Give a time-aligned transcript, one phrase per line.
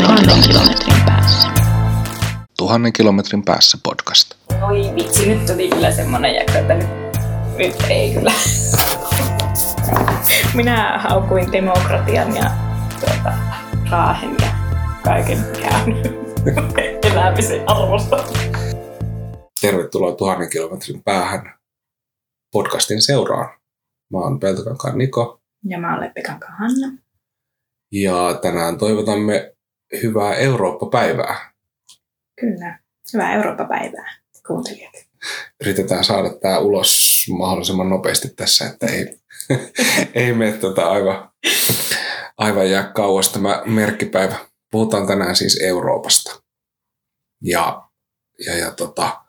[0.00, 1.48] tuhannen kilometrin päässä.
[2.58, 4.34] Tuhannen kilometrin päässä podcast.
[4.62, 6.88] Oi vitsi, nyt tuli kyllä semmonen jakso, että nyt,
[7.58, 8.32] nyt ei kyllä.
[10.54, 12.50] Minä haukuin demokratian ja
[13.00, 13.32] tuota,
[13.90, 14.48] raahen ja
[15.04, 16.72] kaiken mikä on
[17.12, 18.24] elämisen arvosta.
[19.60, 21.54] Tervetuloa tuhannen kilometrin päähän
[22.52, 23.48] podcastin seuraan.
[24.12, 26.98] Mä oon Peltokankaan Niko Ja mä olen Pekankaan Hanna.
[27.92, 29.51] ja tänään toivotamme
[30.02, 31.52] hyvää Eurooppa-päivää.
[32.40, 32.78] Kyllä.
[33.12, 34.14] Hyvää Eurooppa-päivää,
[34.46, 34.92] kuuntelijat.
[35.60, 39.18] Yritetään saada tämä ulos mahdollisimman nopeasti tässä, että ei,
[40.24, 41.30] ei mene tota aivan,
[42.38, 44.36] aivan jää kauas tämä merkkipäivä.
[44.70, 46.42] Puhutaan tänään siis Euroopasta.
[47.42, 47.88] Ja,
[48.46, 49.24] ja, ja tota,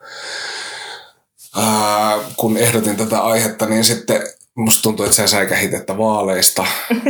[1.58, 4.22] ää, kun ehdotin tätä aihetta, niin sitten
[4.58, 6.66] musta tuntuu, että sä säikähit, että vaaleista,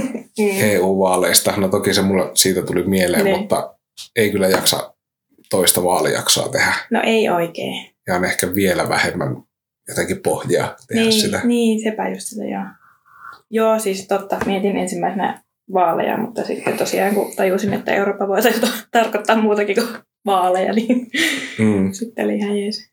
[0.62, 1.54] EU-vaaleista.
[1.58, 3.40] No toki se mulle siitä tuli mieleen, Niin.
[3.40, 3.76] mutta
[4.16, 4.94] ei kyllä jaksa
[5.50, 6.74] toista vaalijaksoa tehdä.
[6.92, 7.90] No ei oikein.
[8.08, 9.44] Ja on ehkä vielä vähemmän
[9.88, 11.42] jotenkin pohjaa tehdä Niin, sitä.
[11.44, 12.64] niin, sepä just sitä, joo.
[13.50, 14.38] Joo, siis totta.
[14.46, 18.38] Mietin ensimmäisenä vaaleja, mutta sitten tosiaan kun tajusin, että Eurooppa voi
[18.92, 19.88] tarkoittaa muutakin kuin
[20.26, 21.08] vaaleja, niin
[21.60, 21.92] Mm.
[21.94, 22.90] sitten oli ihan jees.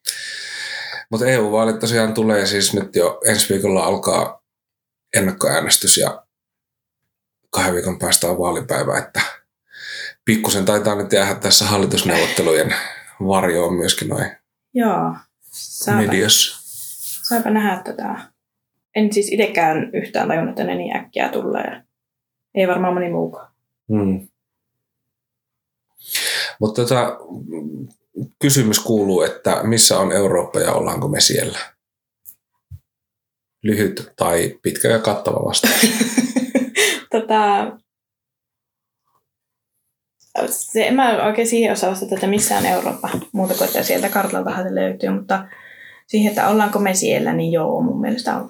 [1.10, 4.39] Mutta EU-vaalit tosiaan tulee siis nyt jo ensi viikolla alkaa
[5.16, 6.24] ennakkoäänestys ja
[7.50, 9.20] kahden viikon päästä on vaalipäivä, että
[10.24, 12.74] pikkusen taitaa nyt jäädä tässä hallitusneuvottelujen
[13.26, 14.30] varjoon myöskin noin
[14.74, 15.14] Joo.
[15.50, 16.60] Saapa, mediassa.
[17.28, 18.16] saapa nähdä tätä.
[18.96, 21.82] En siis itsekään yhtään tajunnut, että ne niin äkkiä tulee.
[22.54, 23.52] Ei varmaan moni muukaan.
[23.88, 24.28] Mm.
[26.60, 27.18] Mutta tota,
[28.38, 31.58] kysymys kuuluu, että missä on Eurooppa ja ollaanko me siellä?
[33.62, 35.80] Lyhyt tai pitkä ja kattava vastaus.
[37.12, 37.72] tota,
[40.46, 44.08] se, en mä oikein siihen osaa vastata, että missä on Eurooppa, muuta kuin että sieltä
[44.08, 45.48] kartaltahan se löytyy, mutta
[46.06, 48.42] siihen, että ollaanko me siellä, niin joo, mun mielestä on.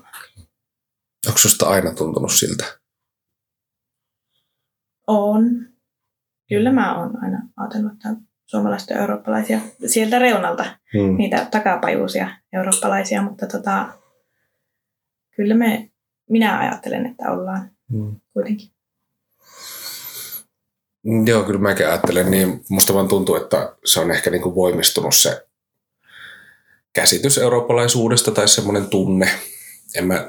[1.27, 2.65] Onko susta aina tuntunut siltä?
[5.07, 5.45] On.
[6.49, 8.09] Kyllä mä oon aina ajatellut, että
[8.47, 11.17] suomalaiset ja eurooppalaisia sieltä reunalta, Hmm.
[11.17, 13.89] niitä takapajuisia eurooppalaisia, mutta tota,
[15.37, 15.91] kyllä me,
[16.31, 18.17] minä ajattelen, että ollaan Hmm.
[18.33, 18.71] kuitenkin.
[21.27, 22.65] Joo, kyllä mäkin ajattelen niin.
[22.69, 25.47] Musta vaan tuntuu, että se on ehkä niin kuin voimistunut se
[26.93, 29.31] käsitys eurooppalaisuudesta tai semmoinen tunne.
[29.95, 30.29] En mä,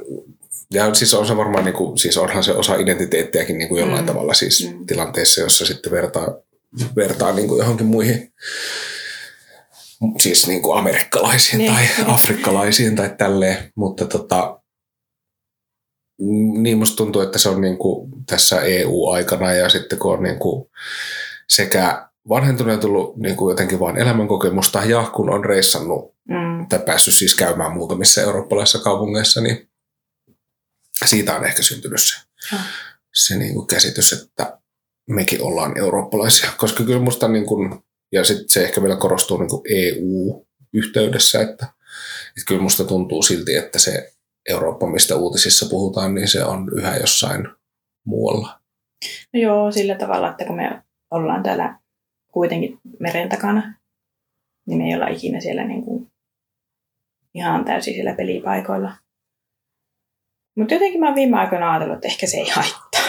[0.73, 4.01] ja siis on se varmaan, niin kuin, siis onhan se osa identiteettiäkin niin kuin jollain
[4.01, 4.07] Mm.
[4.07, 4.85] tavalla siis Mm.
[4.85, 6.27] tilanteessa, jossa sitten vertaa,
[6.95, 8.33] vertaa niin kuin johonkin muihin
[10.19, 14.60] siis niin kuin amerikkalaisiin Niin, tai afrikkalaisiin tai tälleen, mutta tota, mm,
[16.61, 20.39] niin musta tuntuu, että se on niin kuin tässä EU-aikana ja sitten kun on niin
[20.39, 20.69] kuin
[21.49, 26.67] sekä vanhentunut ja tullut niin kuin jotenkin vaan elämänkokemusta ja kun on reissannut Mm.
[26.67, 29.69] tai päässyt siis käymään muutamissa eurooppalaisissa kaupungeissa, niin
[31.05, 32.15] siitä on ehkä syntynyt se,
[33.13, 34.59] se niin kuin käsitys, että
[35.09, 36.51] mekin ollaan eurooppalaisia.
[36.57, 41.65] Koska kyllä musta niin kuin, ja sitten se ehkä vielä korostuu niin kuin EU-yhteydessä, että,
[42.27, 44.10] että kyllä musta tuntuu silti, että se
[44.49, 47.47] Eurooppa, mistä uutisissa puhutaan, niin se on yhä jossain
[48.05, 48.59] muualla.
[49.33, 50.81] No joo, sillä tavalla, että kun me
[51.11, 51.79] ollaan täällä
[52.31, 53.73] kuitenkin meren takana,
[54.65, 56.07] niin me ei olla ikinä siellä niin kuin
[57.33, 58.93] ihan täysin siellä pelipaikoilla.
[60.55, 63.01] Mutta jotenkin mä oon viime aikoina ajatellut, että ehkä se ei haittaa.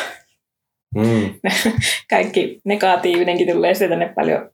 [0.94, 1.41] Mm.
[2.10, 4.50] Kaikki negatiivinenkin tulee sitten tänne paljon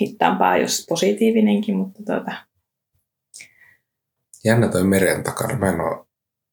[0.00, 2.32] hittaampaa, jos positiivinenkin, mutta tuota,
[4.44, 5.58] Jännä toi meren takana.
[5.58, 6.06] Mä en ole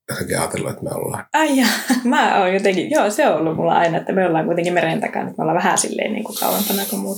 [0.10, 1.26] jotenkin ajatellut, että me ollaan.
[1.34, 1.66] ai ja,
[2.04, 5.28] mä oon jotenkin, joo se on ollut mulla aina, että me ollaan kuitenkin meren takana,
[5.30, 7.18] että me ollaan vähän silleen niin kuin kauempana kuin muut.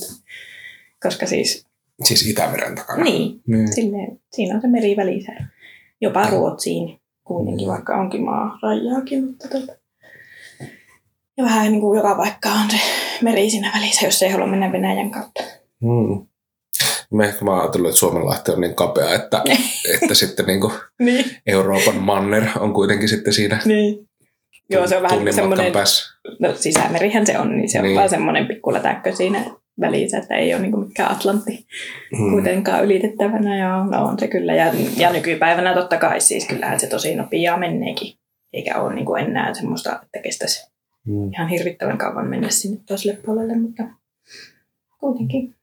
[1.03, 1.65] Koska siis,
[2.03, 3.03] Siis Itämeren takana.
[3.03, 3.73] niin, niin.
[3.73, 5.31] Silleen, siinä on se meri välissä.
[6.01, 6.29] Jopa Joo.
[6.31, 7.71] Ruotsiin kuitenkin, Mm.
[7.71, 9.25] vaikka onkin maa rajaakin.
[9.25, 9.73] Mutta tota.
[11.37, 12.77] Ja vähän niin kuin joka paikka on se
[13.21, 15.43] meri siinä välissä, jos ei halua mennä Venäjän kautta.
[15.81, 16.27] Mm.
[17.13, 19.43] Mä ehkä mä ajatellut, että Suomenlahti on niin kapea, että,
[20.01, 21.25] että sitten niin kuin Niin.
[21.47, 24.09] Euroopan manner on kuitenkin sitten siinä niin.
[24.69, 26.05] Joo, se on vähän semmoinen, päässä.
[26.39, 27.89] no sisämerihän se on, niin se on Niin.
[27.89, 27.97] niin.
[27.97, 29.45] vaan semmoinen pikkulätäkkö siinä
[29.81, 31.65] välissä, että ei ole niin mikään Atlantti
[32.19, 32.31] Mm.
[32.31, 33.57] kuitenkaan ylitettävänä.
[33.57, 34.53] Ja no on se kyllä.
[34.55, 38.13] Ja, ja nykypäivänä totta kai siis kyllähän se tosi nopeaa menneekin.
[38.53, 40.69] Eikä ole niin kuin enää semmoista, että kestäisi
[41.05, 41.29] Mm.
[41.33, 43.83] ihan hirvittävän kauan mennä sinne toiselle puolelle, mutta
[44.99, 45.55] kuitenkin.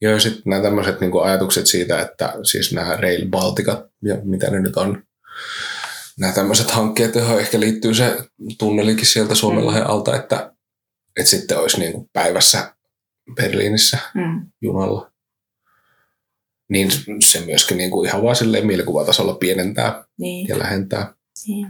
[0.00, 4.50] Joo, ja sitten nämä tämmöiset niin ajatukset siitä, että siis nämä Rail Balticat ja mitä
[4.50, 5.02] ne nyt on,
[6.18, 8.16] nämä tämmöiset hankkeet, joihin ehkä liittyy se
[8.58, 10.52] tunnelikin sieltä Suomenlahden alta, että,
[11.16, 12.74] että sitten olisi niin kuin päivässä
[13.34, 14.46] Berliinissä Mm.
[14.60, 15.12] junalla.
[16.68, 16.90] Niin
[17.24, 20.48] se myöskin niin kuin ihan vaan silleen mielikuvatasolla pienentää Niin.
[20.48, 21.14] ja lähentää.
[21.46, 21.68] niin.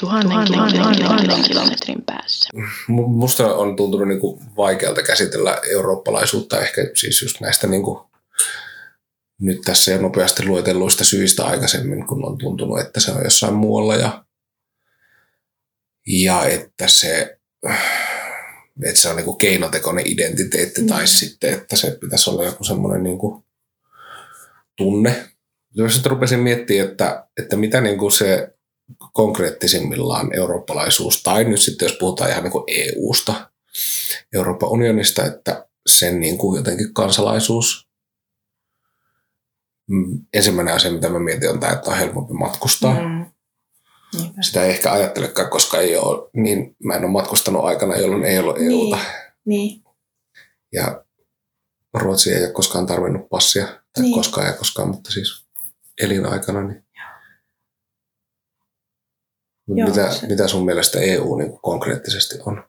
[0.00, 2.50] Tuhannen kilometrin, kilometrin päässä.
[2.90, 8.00] Mu- Musta on tuntunut niin kuin vaikealta käsitellä eurooppalaisuutta ehkä siis just näistä niin kuin
[9.40, 13.94] nyt tässä jo nopeasti luetelluista syistä aikaisemmin, kun on tuntunut, että se on jossain muualla
[13.96, 14.24] ja,
[16.06, 17.38] ja että se,
[18.84, 20.86] että se on niin kuin keinotekoinen identiteetti Mm.
[20.86, 23.44] tai sitten, että se pitäisi olla joku semmoinen niin kuin
[24.76, 25.28] tunne.
[25.74, 28.54] Jos sitten rupesin miettimään, että, että mitä niin kuin se
[29.12, 33.50] konkreettisimmillaan eurooppalaisuus, tai nyt sitten jos puhutaan ihan niin kuin EU-sta,
[34.34, 37.88] Euroopan unionista, että sen niin kuin jotenkin kansalaisuus.
[39.90, 42.94] Mm, Ensimmäinen asia, mitä mä mietin, on tämä, että on helpompi matkustaa.
[42.94, 43.26] Mm.
[44.18, 44.42] Niinpä.
[44.42, 48.38] Sitä ei ehkä ajattelekaan, koska ei ole, niin mä en ole matkustanut aikana, jolloin ei
[48.38, 48.70] ollut Niin.
[48.70, 48.98] EUta.
[49.44, 49.82] Niin.
[50.72, 51.04] Ja
[51.94, 54.02] Ruotsi ei ole koskaan tarvinnut passia, tai Niin.
[54.02, 54.14] niin.
[54.14, 55.44] koskaan ja koskaan, mutta siis
[56.02, 56.62] elinaikana.
[56.62, 56.84] Niin.
[59.68, 62.64] Joo, mitä, se- mitä sun mielestä EU niin konkreettisesti on?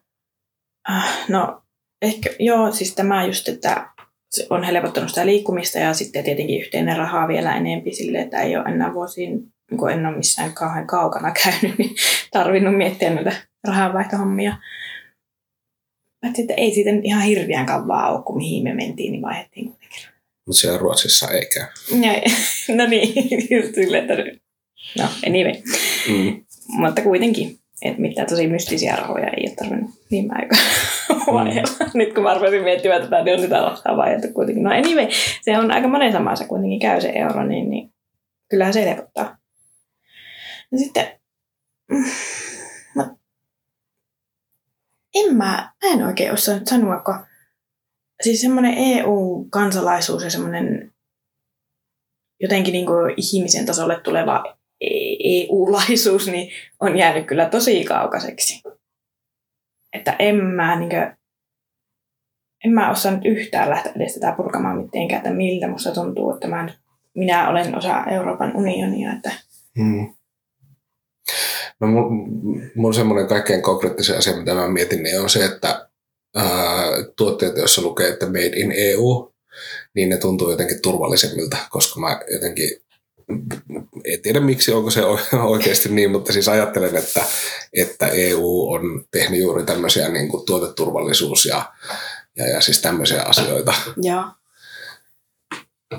[0.88, 1.62] Ah, No
[2.02, 3.88] ehkä, joo, siis tämä just, että
[4.30, 8.56] se on helpottanut sitä liikkumista ja sitten tietenkin yhteinen rahaa vielä enempi sille, että ei
[8.56, 9.48] ole enää vuosiin,
[9.78, 11.96] kun en ole missään kauhean kaukana käynyt, niin
[12.32, 13.32] tarvinnut miettiä noita
[13.66, 14.56] rahanvaihtohommia.
[16.40, 20.00] Että ei siitä ihan hirveän kauan ole, kun mihin me mentiin, niin vaihdettiin kuitenkin.
[20.46, 21.66] Mutta siellä Ruotsissa ei käy.
[22.00, 22.12] Ja,
[22.76, 23.14] no niin,
[23.60, 24.40] just silleen, että
[24.98, 25.52] no anyway.
[26.08, 26.43] Mm.
[26.68, 30.64] Mutta kuitenkin, että mitään tosi mystisiä rahoja ei ole tarvinnut viime aikoina
[31.44, 31.90] vaiheella.
[31.94, 34.64] Nyt kun mä rupesin miettimään tätä, niin on sitä rahaa vaihdettu kuitenkin.
[34.64, 35.06] No anyway,
[35.42, 37.92] se on aika monessa maassa kuitenkin käy se euro, niin, niin
[38.50, 39.36] kyllähän se helpottaa.
[40.72, 41.06] No sitten,
[41.90, 42.04] mm,
[42.96, 43.16] no,
[45.14, 47.14] en mä, mä en oikein osaa nyt sanoa, kun
[48.22, 50.92] siis semmoinen EU-kansalaisuus ja semmoinen
[52.40, 54.56] jotenkin niin kuin ihmisen tasolle tuleva
[55.24, 56.50] EU-laisuus niin
[56.80, 58.62] on jäänyt kyllä tosi kaukaiseksi.
[59.92, 61.16] Että en mä, niin kuin,
[62.64, 66.48] en mä osaa nyt yhtään lähteä edes tätä purkamaan mitenkään, että miltä musta tuntuu, että
[66.48, 66.78] mä nyt,
[67.14, 69.12] minä olen osa Euroopan unionia.
[69.12, 69.30] Että,
[69.78, 70.14] Mm.
[71.80, 72.28] No, mulla
[72.74, 75.88] mul semmoinen kaikkein konkreettisin asia, mitä mä mietin, niin on se, että
[76.36, 76.44] ää,
[77.16, 79.32] tuotteet, joissa lukee, että made in EU,
[79.94, 82.70] niin ne tuntuu jotenkin turvallisemmilta, koska mä jotenkin
[84.04, 85.00] en tiedä miksi, onko se
[85.38, 87.24] oikeasti niin, mutta siis ajattelen, että,
[87.72, 91.72] että EU on tehnyt juuri tämmöisiä niin kuin tuoteturvallisuus ja,
[92.36, 93.74] ja, ja siis tämmöisiä asioita.
[94.02, 94.24] Joo.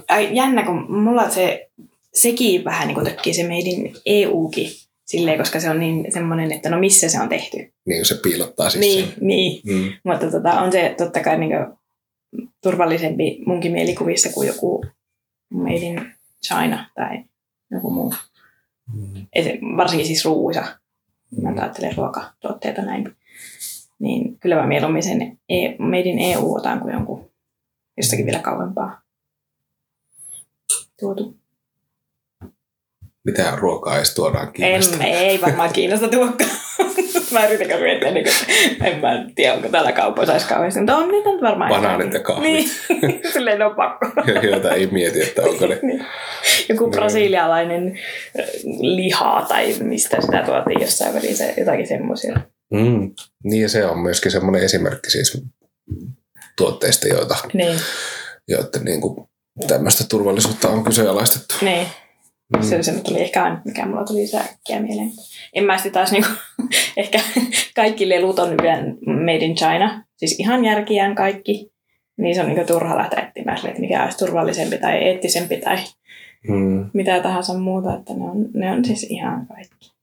[0.07, 1.69] Ai, jännä, kun mulla se,
[2.13, 4.69] sekin vähän niin kuin tökkii se meidän EUkin,
[5.05, 7.73] silleen, koska se on niin semmoinen, että no missä se on tehty.
[7.85, 9.13] Niin se piilottaa siis Niin, sen.
[9.21, 9.61] niin.
[9.65, 9.93] Mm.
[10.03, 11.51] Mutta tota, on se totta kai niin
[12.63, 14.85] turvallisempi munkin mielikuvissa kuin joku
[15.81, 16.14] in
[16.47, 17.23] China tai
[17.71, 18.13] joku muu.
[18.93, 19.27] Mm.
[19.77, 20.79] Varsinkin siis ruuissa.
[21.41, 23.15] Mä nyt ajattelen ruokatuotteita näin.
[23.99, 27.31] Niin kyllä mä mieluummin sen e- Made in EU otan kuin jonkun
[27.97, 29.01] jostakin vielä kauempaa
[30.99, 31.37] tuotu.
[33.23, 35.03] Mitä ruokaa edes tuodaan En, Kiinasta?
[35.03, 36.49] ei varmaan Kiinasta tuokkaan.
[37.39, 40.95] mä yritän kyllä miettiä, niin kuin, en mä tiedä, onko täällä kaupoissa edes kauheasti, mutta
[40.97, 41.69] on niitä nyt varmaan.
[41.69, 42.43] Banaanit ja kahvit.
[42.43, 42.69] Niin,
[43.33, 44.07] silleen on pakko.
[44.51, 45.79] joita ei mieti, että onko ne.
[45.81, 46.05] Niin.
[46.69, 46.91] Joku Niin.
[46.91, 47.99] brasilialainen
[48.39, 48.45] äh,
[48.79, 52.35] liha tai mistä sitä tuotiin jossain välissä, jotakin semmoisia.
[52.73, 53.11] Mm.
[53.43, 55.41] Niin ja se on myöskin semmoinen esimerkki siis
[56.57, 57.79] tuotteista, joita, Niin,
[58.47, 59.27] joiden niin kuin
[59.67, 61.55] tämmöistä turvallisuutta on kyseenalaistettu.
[61.61, 61.87] niin.
[62.55, 62.63] Mm.
[62.63, 65.11] Se, se nyt oli ehkä aina, mikä mulla tuli se äkkiä mieleen.
[65.53, 66.29] En mä sitten taas niinku,
[66.97, 67.19] ehkä
[67.75, 70.05] kaikki lelut on vielä made in China.
[70.17, 71.71] Siis ihan järkiään kaikki.
[72.17, 75.77] Niin se on niinku turha lähteä etsimään sille, että mikä olisi turvallisempi tai eettisempi tai
[76.47, 76.89] Mm.
[76.93, 77.95] mitä tahansa muuta.
[77.95, 79.95] Että ne on, ne on siis ihan kaikki.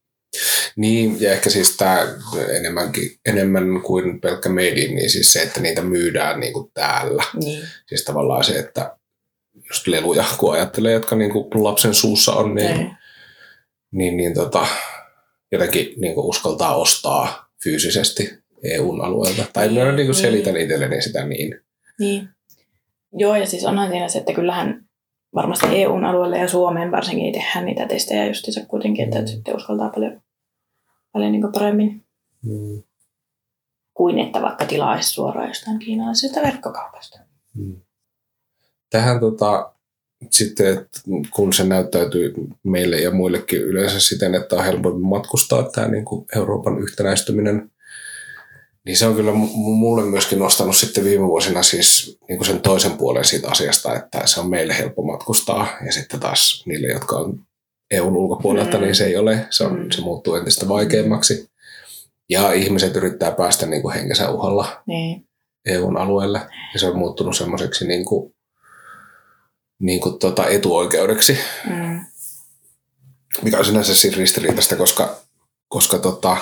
[0.77, 2.07] Niin, ja ehkä siis tämä
[2.57, 7.25] enemmänkin, enemmän kuin pelkkä made in, niin siis se, että niitä myydään niin kuin täällä.
[7.45, 7.63] Niin.
[7.87, 8.97] Siis tavallaan se, että
[9.71, 12.97] just leluja, kun ajattelee, jotka niin kuin lapsen suussa on, niin, Niin.
[13.93, 14.67] niin, niin tota,
[15.53, 19.45] jotenkin niin kuin uskaltaa ostaa fyysisesti EUn alueelta.
[19.53, 20.15] Tai Niin, minä niin kuin niin.
[20.15, 21.61] selitän itselleni sitä niin.
[21.99, 22.29] Niin.
[23.13, 24.85] Joo, ja siis onhan siinä se, että kyllähän
[25.35, 29.27] varmasti EUn alueelle ja Suomeen varsinkin tehdään niitä testejä justiinsa kuitenkin, että Mm.
[29.27, 30.21] sitten uskaltaa paljon,
[31.13, 32.05] paljon niin paremmin
[32.43, 32.83] Mm.
[33.95, 37.19] kuin että vaikka tilaisi suoraan jostain kiinalaisesta verkkokaupasta.
[38.93, 39.73] Tähän tota,
[40.31, 45.89] sitten, että kun se näyttäytyy meille ja muillekin yleensä siten, että on helpompi matkustaa tämä
[45.89, 47.71] niin kuin Euroopan yhtenäistyminen,
[48.87, 52.61] Niin se on kyllä mu- mulle myöskin nostanut sitten viime vuosina siis niin kuin sen
[52.61, 57.17] toisen puolen siitä asiasta, että se on meille helppo matkustaa ja sitten taas niille, jotka
[57.17, 57.41] on
[57.91, 58.83] EUn ulkopuolelta, Mm.
[58.85, 59.47] niin se ei ole.
[59.51, 59.91] Se, on, Mm.
[59.91, 61.49] se muuttuu entistä vaikeammaksi.
[62.31, 65.25] Ja ihmiset yrittää päästä niin kuin henkensä uhalla Niin.
[65.67, 66.41] EUn alueelle
[66.75, 68.35] ja se on muuttunut semmoiseksi niin kuin,
[69.83, 71.39] niin kuin tota etuoikeudeksi,
[71.71, 72.01] Mm.
[73.43, 75.17] mikä on sinänsä siis ristiriitaista, koska,
[75.69, 76.37] koska tota,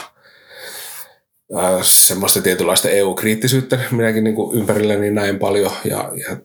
[1.57, 6.37] ää, semmoista tietynlaista EU-kriittisyyttä minäkin niin kuin ympärilläni näin paljon ja, ja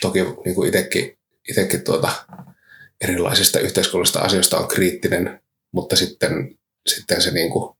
[0.00, 2.12] toki niin kuin itsekin, itsekin tuota,
[3.00, 5.40] erilaisista yhteiskunnallisista asioista on kriittinen,
[5.72, 7.76] mutta sitten, sitten se niin kuin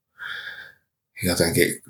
[1.22, 1.82] jotenkin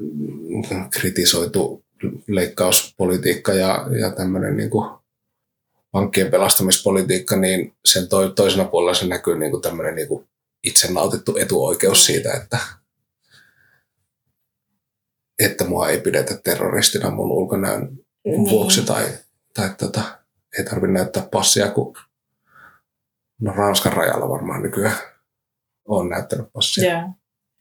[0.91, 1.85] kritisoitu
[2.29, 5.04] leikkauspolitiikka ja, ja tämmöinen niin kuin
[5.95, 10.29] pankkien pelastamispolitiikka, niin sen to, toisena puolella se näkyy niin kuin tämmöinen niin kuin
[10.65, 12.03] itse nautittu etuoikeus Mm.
[12.03, 12.59] siitä, että,
[15.39, 18.51] että mua ei pidetä terroristina mun ulkonäön Niin.
[18.51, 19.07] vuoksi tai,
[19.55, 20.03] tai tota,
[20.59, 21.97] ei tarvitse näyttää passia, kun
[23.41, 24.97] no Ranskan rajalla varmaan nykyään
[25.89, 26.93] on näyttänyt passia.
[26.93, 27.11] Joo.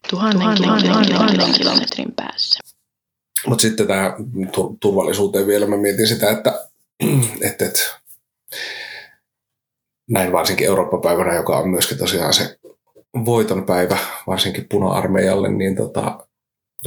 [0.10, 2.60] Tuhannen, tuhannen, tuhannen, tuhannen kilometrin päässä.
[3.48, 4.16] Mutta sitten tämä
[4.80, 6.68] turvallisuuteen vielä mä mietin sitä, että,
[7.48, 8.02] että, että
[10.10, 12.60] näin varsinkin Eurooppa-päivänä, joka on myöskin tosiaan se
[13.25, 16.27] voiton päivä, varsinkin puna-armeijalle, niin tota,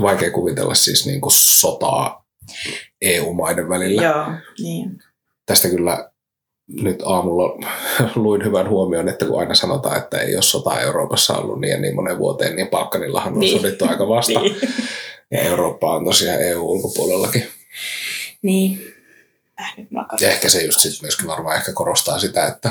[0.02, 2.26] vaikea kuvitella siis niin kuin sotaa
[3.00, 4.02] EU-maiden välillä.
[4.02, 4.26] Joo,
[4.58, 4.99] niin.
[5.46, 6.11] Tästä kyllä
[6.68, 7.58] nyt aamulla
[8.14, 11.78] luin hyvän huomion, että kun aina sanotaan, että ei ole sotaa Euroopassa ollut niin ja
[11.78, 13.61] niin monen vuoteen, niin Balkanillahan on Niin.
[13.61, 14.40] sodittu aika vasta.
[15.30, 15.40] Niin.
[15.40, 17.46] Ja Eurooppa on tosiaan EU-ulkopuolellakin.
[18.42, 18.94] niin.
[19.61, 22.71] Äh, nyt mä Ja ehkä se just sit myöskin varmaan ehkä korostaa sitä, että,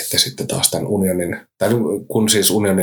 [0.00, 1.68] että sitten taas tämän unionin, tai
[2.08, 2.82] kun siis unioni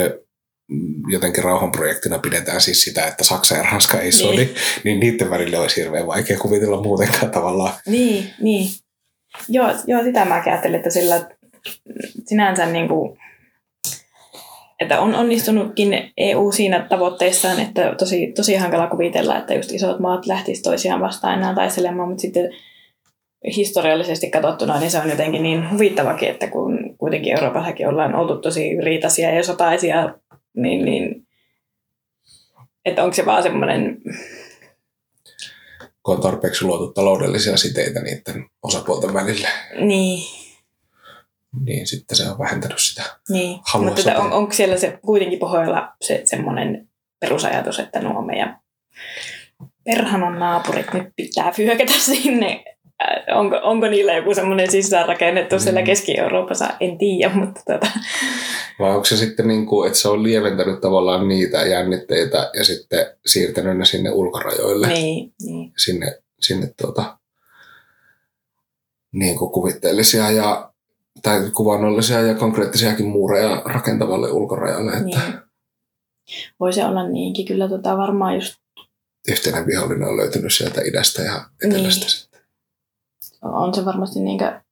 [1.08, 5.62] jotenkin rauhanprojektina pidetään siis sitä, että Saksa ja Ranska ei sodi, niin, niin niiden välillä
[5.62, 7.74] olisi hirveän vaikea kuvitella muutenkaan tavallaan.
[7.86, 8.70] Niin, niin.
[9.50, 11.30] Joo, joo sitä mä ajattelin, että sillä
[12.26, 13.18] sinänsä niin kuin,
[14.80, 20.26] että on onnistunutkin EU siinä tavoitteissaan, että tosi, tosi hankala kuvitella, että just isot maat
[20.26, 22.50] lähtisivät toisiaan vastaan enää taistelemaan, mutta sitten
[23.46, 28.82] historiallisesti katsottuna, niin se on jotenkin niin huvittavakin, että kun kuitenkin Euroopassakin ollaan oltu tosi
[28.84, 30.14] riitaisia ja sotaisia,
[30.54, 31.28] niin, niin
[32.86, 33.98] että onko se vaan semmoinen,
[36.04, 39.48] kun on tarpeeksi luotu taloudellisia siteitä niiden osapuolten välille,
[39.80, 40.24] niin,
[41.66, 43.04] niin sitten se on vähentänyt sitä.
[43.30, 48.60] Niin, halua mutta on, onko siellä se kuitenkin pohjoilla se semmoinen perusajatus, että nuo meidän
[49.84, 52.64] perhanan naapurit nyt pitää fyökätä sinne.
[53.02, 55.86] Äh, Onko, onko niillä joku semmoinen sisäänrakennettu siellä Mm.
[55.86, 56.70] Keski-Euroopassa?
[56.80, 57.88] En tiedä, mutta tota,
[58.80, 63.06] Vai onko se sitten niin kuin, että se on lieventänyt tavallaan niitä jännitteitä ja sitten
[63.26, 64.88] siirtänyt ne sinne ulkorajoille?
[64.88, 67.18] niin, niin, sinne, sinne tuota,
[69.12, 70.72] niin kuin kuvitteellisia ja
[71.22, 75.34] tai kuvannollisia ja konkreettisiakin muureja rakentavalle ulkorajalle, että niin.
[76.60, 77.46] Voi se olla niinkin.
[77.46, 78.56] Kyllä tota varmaan just
[79.28, 82.06] yhteinen vihollinen on löytynyt sieltä idästä ja etelästä.
[82.06, 82.31] Niin.
[83.42, 84.64] On se varmasti niinkä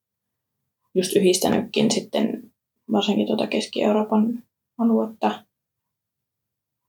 [0.96, 2.52] just yhdistänytkin sitten
[2.92, 4.44] varsinkin tuota Keski-Euroopan
[4.78, 5.44] aluetta.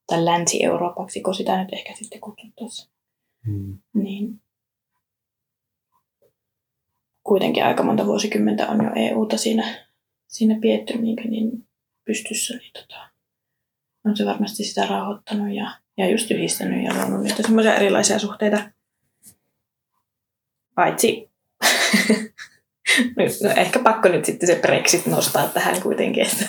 [0.06, 2.90] Tai Länsi-Euroopaksi, kun sitä nyt ehkä sitten kutsuttaisiin.
[3.46, 3.78] Hmm.
[3.94, 4.40] niin
[7.22, 9.86] kuitenkin aika monta vuosikymmentä on jo EUta siinä,
[10.26, 11.66] siinä pietty niin, niin
[12.04, 13.08] pystyssä, niin tota,
[14.04, 18.70] on se varmasti sitä rauhoittanut ja, ja just yhdistänyt ja luonut niitä semmoisia erilaisia suhteita.
[20.74, 21.29] Paitsi,
[23.42, 26.48] no ehkä pakko nyt sitten se Brexit nostaa tähän kuitenkin, että,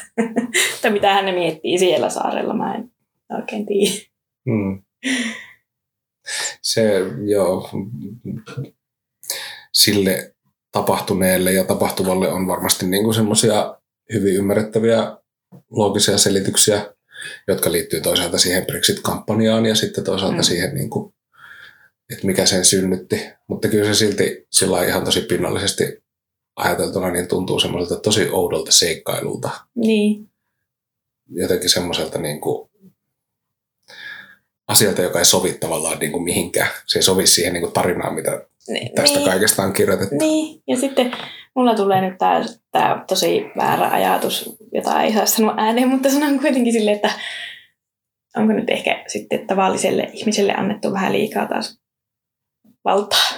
[0.76, 2.92] että mitä hän ne miettii siellä saarella, mä en
[3.38, 3.96] oikein tiedä.
[4.50, 4.84] Hmm.
[6.62, 6.84] Se,
[7.26, 7.70] joo,
[9.74, 10.36] sille
[10.72, 13.78] tapahtuneelle ja tapahtuvalle on varmasti niin semmoisia
[14.14, 15.18] hyvin ymmärrettäviä
[15.70, 16.94] loogisia selityksiä,
[17.48, 20.40] jotka liittyy toisaalta siihen Brexit-kampanjaan ja sitten toisaalta Mm.
[20.40, 20.44] mm.
[20.44, 21.14] siihen, niin kuin,
[22.12, 23.30] että mikä sen synnytti.
[23.48, 26.04] Mutta kyllä se silti sillä ihan tosi pinnallisesti
[26.56, 29.50] ajateltuna niin tuntuu semmoiselta tosi oudolta seikkailulta.
[29.76, 30.28] Niin,
[31.30, 32.70] Jotenkin semmoiselta niin kuin,
[34.68, 36.70] asialta, joka ei sovi tavallaan niin kuin mihinkään.
[36.86, 39.30] Se ei sovi siihen niin kuin tarinaan, mitä Ni- tästä niin.
[39.30, 40.16] kaikesta on kirjoitettu.
[40.16, 41.12] Niin, ja sitten
[41.56, 46.40] mulla tulee nyt tämä tää tosi väärä ajatus, jota ei saa sanoa ääneen, mutta sanon
[46.40, 47.12] kuitenkin sille, että
[48.38, 51.81] onko nyt ehkä sitten tavalliselle ihmiselle annettu vähän liikaa taas
[52.86, 53.32] valtaa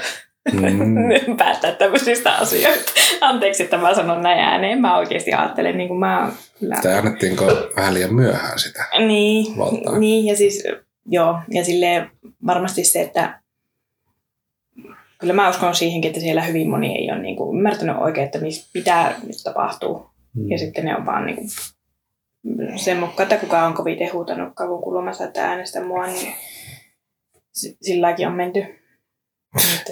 [0.51, 1.37] Mm.
[1.37, 2.91] päättää tämmöisistä asioista.
[3.21, 4.81] Anteeksi, että mä sanon näin ääneen.
[4.81, 6.75] Mä oikeasti ajattelen, niin kuin mä kyllä...
[6.83, 7.45] Tai annettiinko
[7.75, 8.85] vähän liian myöhään sitä?
[9.07, 9.99] Niin, valtaa.
[9.99, 10.63] niin, ja siis
[11.05, 12.11] joo, ja silleen
[12.45, 13.39] varmasti se, että
[15.17, 18.39] kyllä mä uskon siihenkin, että siellä hyvin moni ei ole niin kuin ymmärtänyt oikein, että
[18.39, 20.09] missä pitää nyt tapahtuu.
[20.35, 20.51] Mm.
[20.51, 21.49] Ja sitten ne on vaan niin kuin
[22.75, 26.33] sen mukaan, että kuka on kovin tehutanut kavun kulmassa, että äänestä mua, niin
[27.81, 28.82] silläkin on menty.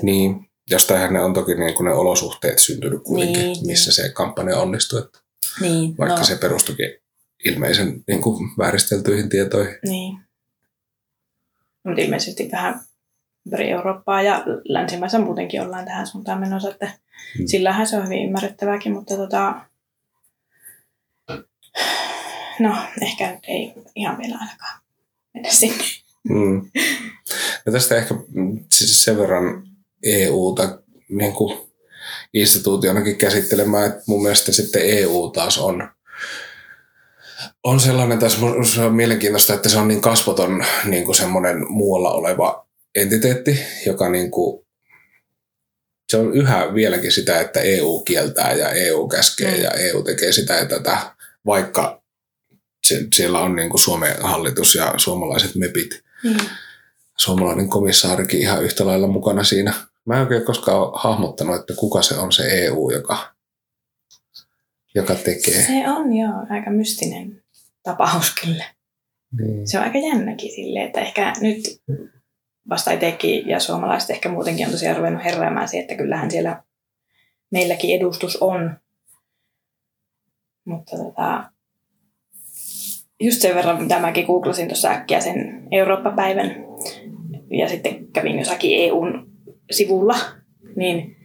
[0.01, 4.58] Niin, jostainhan ne on toki niin kuin ne olosuhteet syntynyt kuitenkin, Niin, missä se kampanja
[4.58, 5.01] onnistui.
[5.01, 5.20] Että
[5.62, 6.89] Niin, vaikka no, se perustukin
[7.46, 9.75] ilmeisen niin kuin vääristeltyihin tietoihin.
[9.86, 10.18] Niin.
[11.84, 12.82] Mutta ilmeisesti vähän
[13.46, 16.91] ympäri Eurooppaa ja länsimaissa muutenkin ollaan tähän suuntaan menossa, että
[17.39, 17.48] Mm.
[17.48, 19.62] sillähän se on hyvin ymmärrettävääkin, mutta tota,
[22.60, 24.82] no ehkä nyt ei ihan vielä ainakaan
[25.34, 25.84] mennä sinne.
[26.30, 26.72] Mm.
[27.66, 28.16] Ja tästä ehkä
[28.74, 29.63] siis sen verran
[30.04, 31.72] EUta niin kuin
[32.34, 35.90] instituutionakin käsittelemään, että mun mielestä sitten EU taas on,
[37.63, 38.30] on sellainen, tai
[38.74, 44.10] se on mielenkiintoista, että se on niin kasvoton niin kuin semmoinen muualla oleva entiteetti, joka
[44.10, 44.66] niin kuin,
[46.10, 49.63] se on yhä vieläkin sitä, että EU kieltää ja EU käskee Mm.
[49.63, 52.04] ja EU tekee sitä ja tätä, vaikka
[52.88, 56.50] se, siellä on niin kuin Suomen hallitus ja suomalaiset mepit Niin.
[57.18, 59.74] suomalainen komissaarikin ihan yhtä lailla mukana siinä.
[60.06, 63.34] Mä en oikein koskaan ole hahmottanut, että kuka se on se EU, joka,
[64.96, 65.66] joka tekee.
[65.68, 67.44] Se on joo aika mystinen
[67.84, 68.66] tapaus kyllä.
[69.40, 69.68] Niin.
[69.68, 71.82] Se on aika jännäkin silleen, että ehkä nyt
[72.70, 76.63] vasta itsekin ja suomalaiset ehkä muutenkin on tosiaan ruvennut heräämään siihen, että kyllähän siellä
[77.51, 78.78] meilläkin edustus on.
[80.66, 81.50] Mutta tota,
[83.22, 86.56] just sen verran, mitä mäkin googlasin tuossa äkkiä sen Eurooppa-päivän
[87.51, 89.30] ja sitten kävin jossakin EUn
[89.72, 90.16] sivulla,
[90.75, 91.16] niin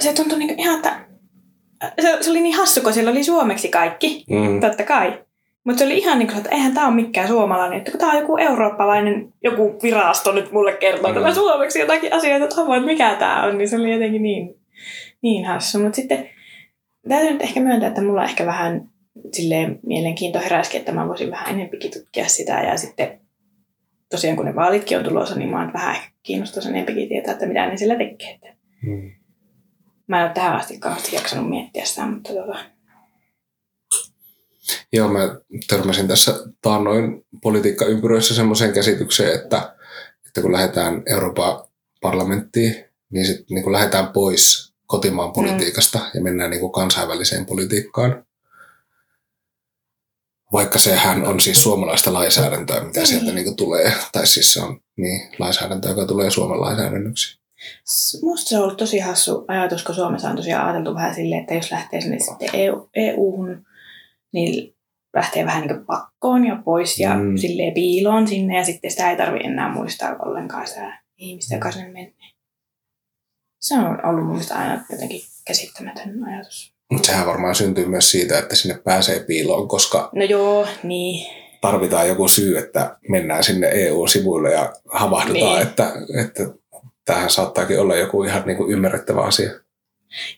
[0.00, 1.00] se tuntui niin ihan, että
[2.00, 4.60] se, se oli niin hassu, kun siellä oli suomeksi kaikki, Mm.
[4.60, 5.24] totta kai.
[5.64, 8.12] Mutta se oli ihan niin kuin, että eihän tämä ole mikään suomalainen, että kun tämä
[8.12, 11.16] on joku eurooppalainen joku virasto nyt mulle kertoo Mm.
[11.16, 11.22] mm.
[11.22, 14.54] tämä suomeksi jotakin asioita, että avoin, mikä tämä on, niin se oli jotenkin niin,
[15.22, 15.78] niin hassu.
[15.78, 16.28] Mutta sitten
[17.08, 18.88] täytyy nyt ehkä myöntää, että mulla ehkä vähän
[19.32, 23.20] silleen mielenkiinto heräsikin, että mä voisin vähän enempikin tutkia sitä ja sitten
[24.10, 27.46] tosiaan kun ne vaalitkin on tulossa, niin mä oon vähän ehkä kiinnostunut enempikin tietää, että
[27.46, 28.30] mitä ne sillä tekee.
[28.30, 28.54] Että
[28.86, 29.12] Mm.
[30.06, 32.58] Mä en ole tähän asti kauheasti jaksanut miettiä sitä, mutta tota,
[34.92, 35.20] Joo, mä
[35.68, 39.76] törmäsin tässä taannoin politiikkaympyröissä semmoiseen käsitykseen, että,
[40.26, 41.64] että kun lähdetään Euroopan
[42.00, 48.26] parlamenttiin, niin sitten niin lähdetään pois kotimaan politiikasta ja mennään niin kuin kansainväliseen politiikkaan.
[50.54, 53.06] Vaikka sehän on siis suomalaista lainsäädäntöä, mitä Niin.
[53.06, 53.92] sieltä niin kuin tulee.
[54.12, 57.40] Tai siis se on niin, lainsäädäntöä, joka tulee Suomen lainsäädännöksi.
[58.22, 61.54] Musta se on ollut tosi hassu ajatus, kun Suomessa on tosiaan ajateltu vähän silleen, että
[61.54, 63.66] jos lähtee sinne sitten EU, EU-hun,
[64.32, 64.74] niin
[65.14, 67.22] lähtee vähän niin pakkoon ja pois ja Mm.
[67.22, 67.36] mm.
[67.36, 71.88] silleen piiloon sinne ja sitten sitä ei tarvi enää muistaa ollenkaan sitä ihmistä, joka sinne
[71.92, 72.12] menee.
[73.60, 76.73] Se on ollut mun mielestä aina jotenkin käsittämätön ajatus.
[76.92, 81.26] Mutta sehän varmaan syntyy myös siitä, että sinne pääsee piiloon, koska No joo, niin.
[81.60, 85.62] tarvitaan joku syy, että mennään sinne EU-sivuille ja havahdutaan, Niin.
[85.62, 86.42] että, että
[87.04, 89.50] tämähän saattaakin olla joku ihan niin kuin ymmärrettävä asia.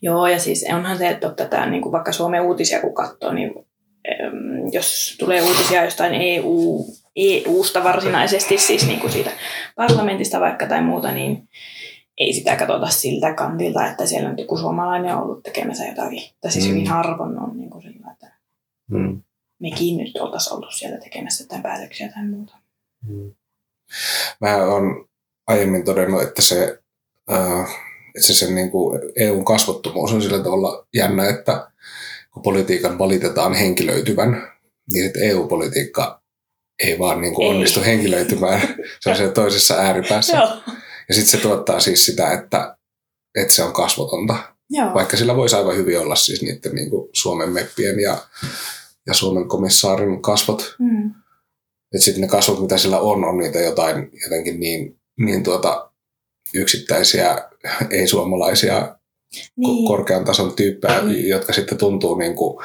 [0.02, 3.54] Joo, ja siis onhan se totta, tämä, niin kuin vaikka Suomen uutisia kun katsoo, niin
[4.72, 9.30] jos tulee uutisia jostain EU, EUsta varsinaisesti, siis niin kuin siitä
[9.76, 11.48] parlamentista vaikka tai muuta, niin
[12.18, 16.22] ei sitä katsota siltä kantilta, että siellä on joku suomalainen ollut tekemässä jotakin.
[16.40, 16.70] Tai siis Mm.
[16.70, 18.32] hyvin harvoin on niin kuin sillä, että
[18.90, 19.22] Mm.
[19.60, 22.56] mekin nyt oltaisiin ollut siellä tekemässä jotain päätöksiä tai muuta.
[24.40, 25.08] Mä oon
[25.46, 26.78] aiemmin todennut, että se,
[27.32, 27.70] äh,
[28.14, 31.70] että se sen niin kuin EUn kasvottomuus on sillä tavalla jännä, että
[32.32, 34.42] kun politiikan valitetaan henkilöityvän,
[34.92, 36.22] niin sitten EU-politiikka
[36.78, 37.54] ei vaan niin kuin Ei.
[37.54, 38.60] onnistu henkilöitymään.
[39.00, 40.36] Se on siellä toisessa ääripäässä.
[40.38, 40.48] Joo.
[41.08, 42.76] Ja sitten se tuottaa siis sitä, että,
[43.34, 44.36] että se on kasvotonta.
[44.70, 44.94] Joo.
[44.94, 48.18] Vaikka sillä voisi aivan hyvin olla siis niiden niin kuin Suomen meppien ja,
[49.06, 50.74] ja Suomen komissaarin kasvot.
[50.78, 51.06] Mm.
[51.94, 55.90] Että sitten ne kasvot, mitä sillä on, on niitä jotain jotenkin niin, niin tuota,
[56.54, 57.38] yksittäisiä,
[57.90, 58.96] ei-suomalaisia
[59.56, 59.88] niin.
[59.88, 61.28] Korkean tason tyyppejä, Niin.
[61.28, 62.64] jotka sitten tuntuu niin kuin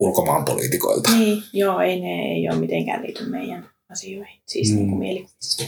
[0.00, 1.10] ulkomaan poliitikoilta.
[1.10, 4.74] Niin, joo, ei ne ei ole mitenkään liity meidän asioihin, siis Mm.
[4.74, 4.78] mm.
[4.78, 5.64] niin kuin mielikuvissa.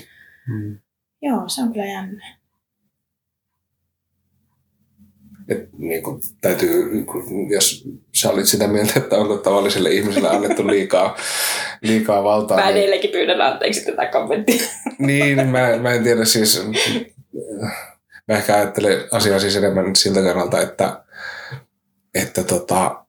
[0.48, 0.78] Mm.
[1.22, 2.38] Joo, se on kyllä jännä.
[5.48, 7.04] Et niin kuin täytyy,
[7.50, 11.16] jos sä olit sitä mieltä, että onko tavalliselle ihmiselle annettu liikaa,
[11.82, 12.56] liikaa valtaa.
[12.56, 14.68] Mä niin- edelleenkin pyydän anteeksi tätä kommenttia.
[14.98, 16.62] Niin, niin mä, mä en tiedä siis,
[18.28, 21.04] mä ehkä ajattelen asiaa siis enemmän siltä kannalta, että,
[22.14, 23.04] että, tota,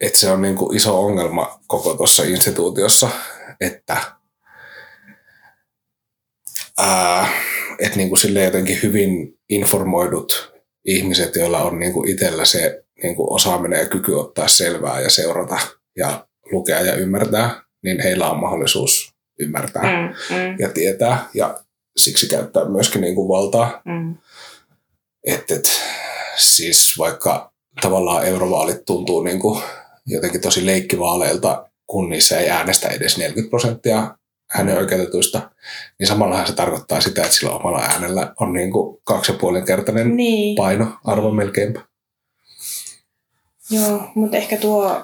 [0.00, 3.08] että se on niin kuin iso ongelma koko tuossa instituutiossa,
[3.60, 3.96] että,
[6.80, 7.28] ää,
[7.78, 10.52] että niin kuin sille jotenkin hyvin informoidut
[10.84, 15.10] ihmiset, joilla on niin kuin itsellä se niin kuin osaaminen ja kyky ottaa selvää ja
[15.10, 15.58] seurata
[15.96, 21.60] ja lukea ja ymmärtää, niin heillä on mahdollisuus ymmärtää Mm, mm, ja tietää ja
[21.96, 23.82] siksi käyttää myöskin niin kuin valtaa.
[23.84, 24.16] mm.
[25.26, 25.68] Et, et,
[26.36, 29.62] siis vaikka tavallaan eurovaalit tuntuu niin kuin
[30.06, 34.14] jotenkin tosi leikkivaaleilta, kun niissä ei äänestä edes 40 prosenttia
[34.50, 35.50] hänen oikeutetuista,
[35.98, 39.64] niin samallahan se tarkoittaa sitä, että sillä omalla äänellä on niin kuin kaksi ja puolen
[39.64, 41.80] kertainen Niin, paino, arvo melkeinpä.
[43.70, 45.02] joo, mutta ehkä tuo,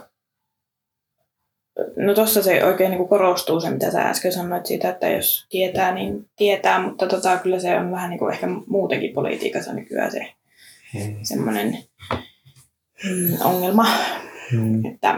[1.96, 5.94] no tuossa se oikein niin korostuu se, mitä sä äsken sanoit siitä, että jos tietää,
[5.94, 10.32] niin tietää, mutta tota, kyllä se on vähän niin kuin ehkä muutenkin politiikassa nykyään se
[11.22, 11.78] semmoinen
[13.04, 13.86] mm, ongelma,
[14.52, 14.84] Mm.
[14.86, 15.12] että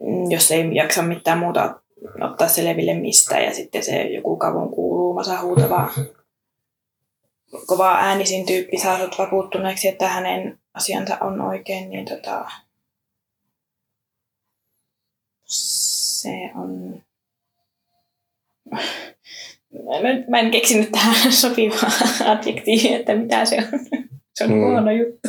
[0.00, 1.80] mm, jos ei jaksa mitään muuta
[2.20, 5.90] ottaa selville mistä ja sitten se joku kavun kuuluu masa huutava
[7.66, 12.50] kova äänisin tyyppi saa sut vakuuttuneeksi, että hänen asiansa on oikein, niin tota,
[15.44, 17.02] se on...
[20.02, 21.90] Mä en, mä en keksinyt tähän sopivaa
[22.24, 23.80] adjektiivia, että mitä se on.
[24.34, 24.60] Se on Mm.
[24.60, 25.28] huono juttu.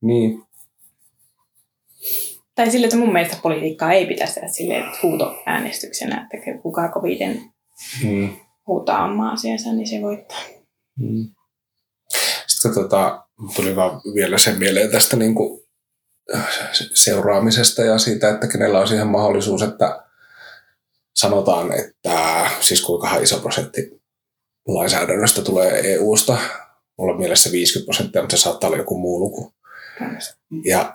[0.00, 0.42] Niin,
[2.56, 7.42] Tai sille, että mun mielestä politiikkaa ei pitäisi tehdä silleen että huutoäänestyksenä, että kuka koviten
[8.04, 8.36] mm.
[8.66, 10.42] huutaa omaa asiansa, niin se voittaa.
[10.98, 11.28] Mm.
[12.46, 15.60] Sitten tota, tuli vaan vielä sen mieleen tästä niin kuin
[16.94, 20.04] seuraamisesta ja siitä, että kenellä on siihen mahdollisuus, että
[21.16, 24.02] sanotaan, että siis kuinka iso prosentti
[24.66, 26.38] lainsäädännöstä tulee EU-sta.
[26.98, 29.54] Mulla on mielessä 50 prosenttia, mutta se saattaa olla joku muu luku.
[30.64, 30.94] Ja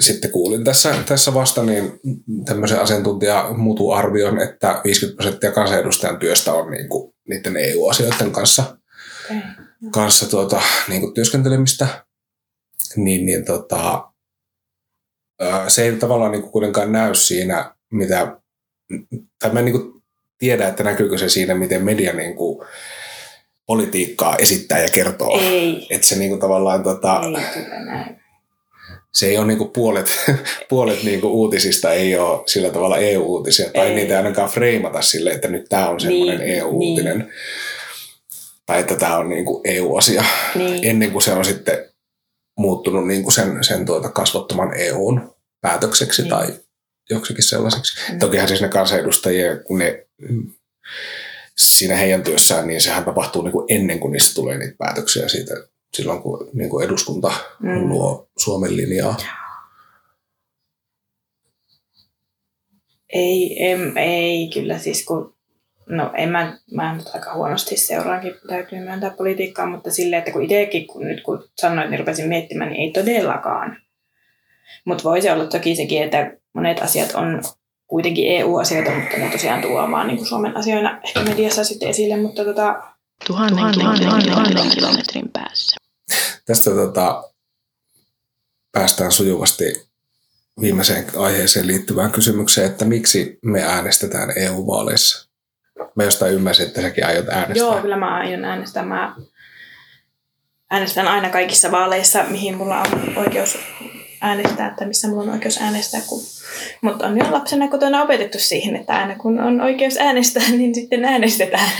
[0.00, 2.00] sitten kuulin tässä, tässä vasta niin
[2.44, 8.78] tämmöisen asiantuntija mutu arvion, että 50 prosenttia kansanedustajan työstä on niin kuin niiden EU-asioiden kanssa
[9.30, 9.90] Okay.
[9.90, 12.04] kanssa tuota, niin kuin työskentelemistä,
[12.96, 14.08] niin, niin tota,
[15.68, 18.40] se ei tavallaan niin kuin kuitenkaan näy siinä, mitä,
[19.38, 20.02] tai mä en niin kuin
[20.38, 22.66] tiedä, että näkyykö se siinä, miten media niin kuin
[23.66, 25.38] politiikkaa esittää ja kertoo.
[25.40, 28.17] Ei, Että se niin kuin tavallaan, tota, ei kyllä näin.
[29.14, 30.10] Se ei ole niin kuin puolet,
[30.70, 33.94] puolet niin kuin uutisista ei ole sillä tavalla EU-uutisia, tai Ei.
[33.94, 37.32] niitä ei ainakaan freimata sille, että nyt tämä on semmoinen Niin, EU-uutinen.
[38.66, 40.24] Tai että tämä on niin kuin EU-asia.
[40.54, 41.84] Niin, ennen kuin se on sitten
[42.58, 46.30] muuttunut niin kuin sen, sen tuota kasvottoman EUn päätökseksi Niin.
[46.30, 46.46] tai
[47.10, 48.12] joksikin sellaiseksi.
[48.12, 48.18] Mm.
[48.18, 50.06] Tokihan siis ne kansanedustajia, kun ne
[51.58, 55.54] siinä heidän työssään, niin sehän tapahtuu niin kuin ennen kuin niistä tulee niitä päätöksiä siitä,
[55.96, 57.88] silloin kun niin kuin eduskunta Mm.
[57.88, 59.16] luo Suomen linjaa.
[63.12, 65.34] ei, em, ei kyllä siis kun,
[65.86, 70.42] no en mä, mä nyt aika huonosti seuraankin, täytyy myöntää politiikkaa, mutta silleen, että kun
[70.42, 73.76] itsekin, kun nyt kun sanoit, niin rupesin miettimään, niin ei todellakaan.
[74.84, 77.42] Mutta voi se olla toki sekin, että monet asiat on
[77.86, 82.16] kuitenkin EU-asioita, mutta ne tosiaan tuo vaan niin kuin Suomen asioina ehkä mediassa sitten esille,
[82.16, 82.82] mutta tota,
[83.26, 85.76] Tuhannen, tuhannen, tuhannen kilometrin päässä.
[86.46, 87.24] Tästä tota,
[88.72, 89.88] päästään sujuvasti
[90.60, 95.28] viimeiseen aiheeseen liittyvään kysymykseen, että miksi me äänestetään EU-vaaleissa?
[95.96, 97.56] Mä jostain ymmärsin, että säkin aiot äänestää.
[97.56, 98.84] Joo, kyllä mä aion äänestää.
[98.84, 99.16] Mä
[100.70, 103.58] äänestän aina kaikissa vaaleissa, mihin mulla on oikeus
[104.20, 106.00] äänestää tai missä mulla on oikeus äänestää.
[106.06, 106.22] Kun...
[106.80, 111.04] Mutta on jo lapsena kotona opetettu siihen, että aina kun on oikeus äänestää, niin sitten
[111.04, 111.70] äänestetään.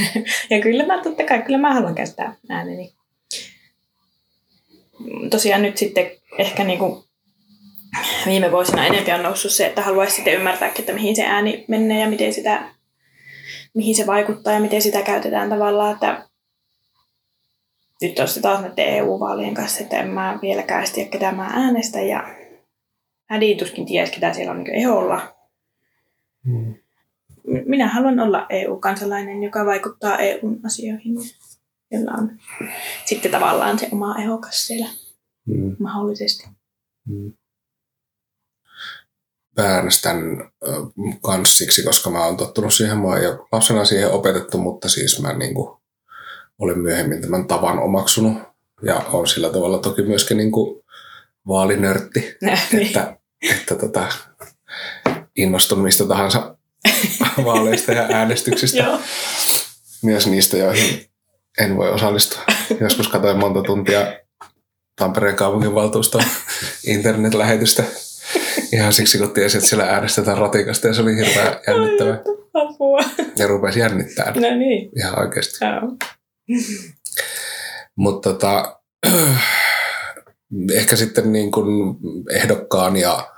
[0.51, 2.92] Ja kyllä mä totta kai, kyllä mä haluan käyttää ääneni.
[5.31, 7.05] Tosiaan nyt sitten ehkä niin kuin
[8.27, 12.01] viime vuosina enemmän on noussut se, että haluaisi sitten ymmärtää, että mihin se ääni menee
[12.01, 12.62] ja miten sitä
[13.74, 16.27] mihin se vaikuttaa ja miten sitä käytetään tavallaan, että
[18.02, 22.34] nyt on taas näiden EU-vaalien kanssa, että en mä vieläkään tiedä, ketä mä äänestän ja
[23.30, 25.34] äidin tuskin ties, ketä siellä on niin eholla.
[26.44, 26.74] Mm.
[27.64, 31.14] Minä haluan olla EU-kansalainen, joka vaikuttaa EU-asioihin
[31.90, 32.30] jolla on
[33.04, 34.88] sitten tavallaan se oma ehokas siellä
[35.48, 35.76] Mm.
[35.78, 36.48] mahdollisesti.
[37.08, 37.32] Mm.
[39.56, 40.16] Mä äänestän
[40.66, 40.72] ö,
[41.22, 45.22] kans siksi, koska mä oon tottunut siihen, mä oon jo lapsena siihen opetettu, mutta siis
[45.22, 45.77] mä niin kuin,
[46.59, 48.38] olen myöhemmin tämän tavan omaksunut
[48.83, 50.85] ja on sillä tavalla toki myöskin niin kuin
[51.49, 52.21] vaalinörtti,
[52.73, 52.87] Niin.
[52.87, 53.16] että,
[53.51, 54.07] että tota,
[55.37, 56.57] innostun mistä tahansa
[57.44, 58.99] vaaleista ja äänestyksistä,
[60.03, 61.05] myös niistä, joihin
[61.61, 62.42] en voi osallistua.
[62.81, 64.12] Joskus katsoin monta tuntia
[64.97, 66.23] Tampereen kaupunginvaltuuston
[66.87, 67.85] internetlähetystä
[68.73, 72.21] ihan siksi, kun tiesin, että siellä äänestetään ratikasta ja se oli hirveän jännittävää.
[72.55, 73.01] apua.
[73.37, 74.90] Ja rupesi jännittää No niin.
[74.97, 75.59] ihan oikeasti.
[75.64, 75.97] Joo.
[77.96, 78.80] Mutta tota,
[80.72, 81.96] ehkä sitten niin kuin
[82.30, 83.34] ehdokkaan ja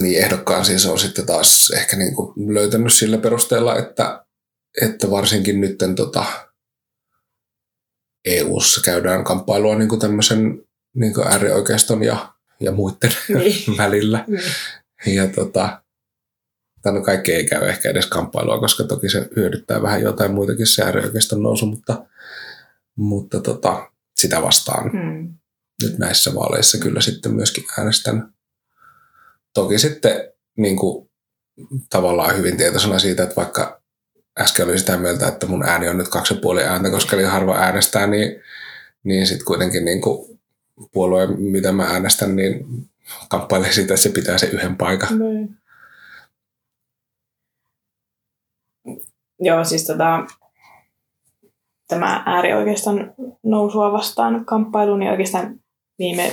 [0.00, 4.24] niin ehdokkaan siis on sitten taas ehkä niin kuin löytänyt sillä perusteella, että,
[4.82, 6.24] että varsinkin nyt tota,
[8.24, 13.76] EU-ssa käydään kamppailua niin kuin tämmöisen niin kuin äärioikeiston ja, ja muiden Niin.
[13.78, 14.24] välillä.
[14.26, 15.16] Niin.
[15.16, 15.82] Ja tota,
[16.82, 20.66] tai no kaikki ei käy ehkä edes kamppailua, koska toki se hyödyttää vähän jotain muitakin
[20.66, 22.06] se äärioikeiston nousu, mutta,
[22.96, 25.34] mutta tota, sitä vastaan Mm.
[25.82, 28.32] nyt näissä vaaleissa kyllä sitten myöskin äänestän.
[29.54, 31.10] Toki sitten niin kuin,
[31.90, 33.82] tavallaan hyvin tietoisena siitä, että vaikka
[34.40, 37.32] äsken oli sitä mieltä, että mun ääni on nyt kaksi ja puoli ääntä, koska liian
[37.32, 38.42] harva äänestää, niin,
[39.04, 40.40] niin sitten kuitenkin niin kuin
[40.92, 42.66] puolue, mitä mä äänestän, niin
[43.28, 45.18] kamppailee siitä, että se pitää se yhden paikan.
[45.18, 45.57] Niin.
[49.40, 50.26] Joo, siis tota,
[51.88, 55.60] tämä äärioikeiston nousua vastaan kamppailu, niin oikeastaan
[55.98, 56.32] viime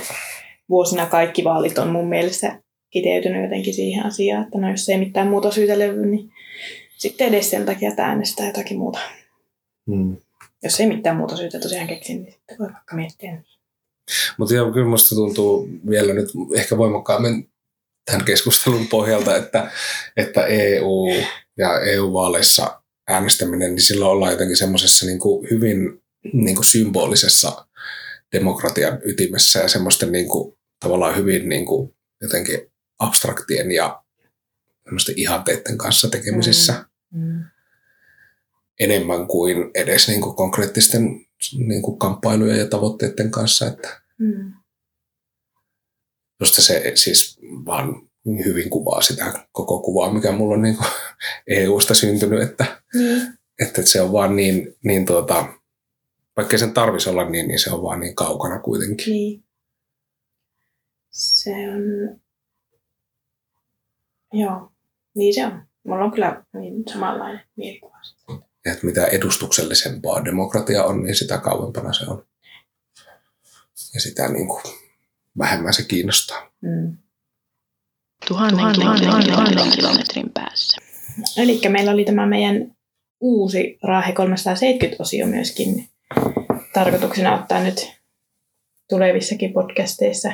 [0.68, 5.28] vuosina kaikki vaalit on mun mielestä kiteytynyt jotenkin siihen asiaan, että no jos ei mitään
[5.28, 6.30] muuta syytä löydy, niin
[6.96, 8.98] sitten edes sen takia, että äänestää jotakin muuta.
[9.90, 10.16] Hmm.
[10.62, 13.42] Jos ei mitään muuta syytä tosiaan keksi, niin sitten voi vaikka miettiä.
[14.38, 17.50] Mutta kyllä musta tuntuu vielä nyt ehkä voimakkaammin
[18.04, 19.70] tämän keskustelun pohjalta, että,
[20.16, 21.06] että EU
[21.58, 27.66] ja EU-vaaleissa äänestäminen, niin silloin ollaan jotenkin semmoisessa niin kuin hyvin niin kuin symbolisessa
[28.32, 34.02] demokratian ytimessä ja semmoisten niin kuin, tavallaan hyvin niin kuin, jotenkin abstraktien ja
[34.84, 37.44] semmoisten ihanteiden kanssa tekemisissä Mm.
[38.80, 41.02] enemmän kuin edes niin kuin konkreettisten
[41.52, 44.52] niin kuin kamppailujen ja tavoitteiden kanssa, että Mm.
[46.44, 48.08] Se siis vaan
[48.44, 50.78] hyvin kuvaa sitä koko kuvaa, mikä mulla on niin
[51.46, 53.38] EUsta syntynyt, että, Niin.
[53.60, 55.48] että se on vaan niin, niin tuota,
[56.36, 59.12] vaikka sen tarvisi olla niin, niin se on vaan niin kaukana kuitenkin.
[59.12, 59.44] Niin.
[61.10, 61.82] Se on...
[64.32, 64.72] Joo,
[65.14, 65.62] niin se on.
[65.84, 67.96] Mulla on kyllä niin samanlainen mielikuva.
[68.66, 72.26] Että mitä edustuksellisempaa demokratia on, niin sitä kauempana se on.
[73.94, 74.62] Ja sitä niin kuin
[75.38, 76.50] vähemmän se kiinnostaa.
[76.60, 76.96] Mm.
[78.28, 80.76] Tuhannen, kilometrin, kilometrin päässä.
[81.36, 82.76] Eli meillä oli tämä meidän
[83.20, 85.88] uusi Raahe 370-osio myöskin
[86.72, 87.92] tarkoituksena ottaa nyt
[88.88, 90.32] tulevissakin podcasteissa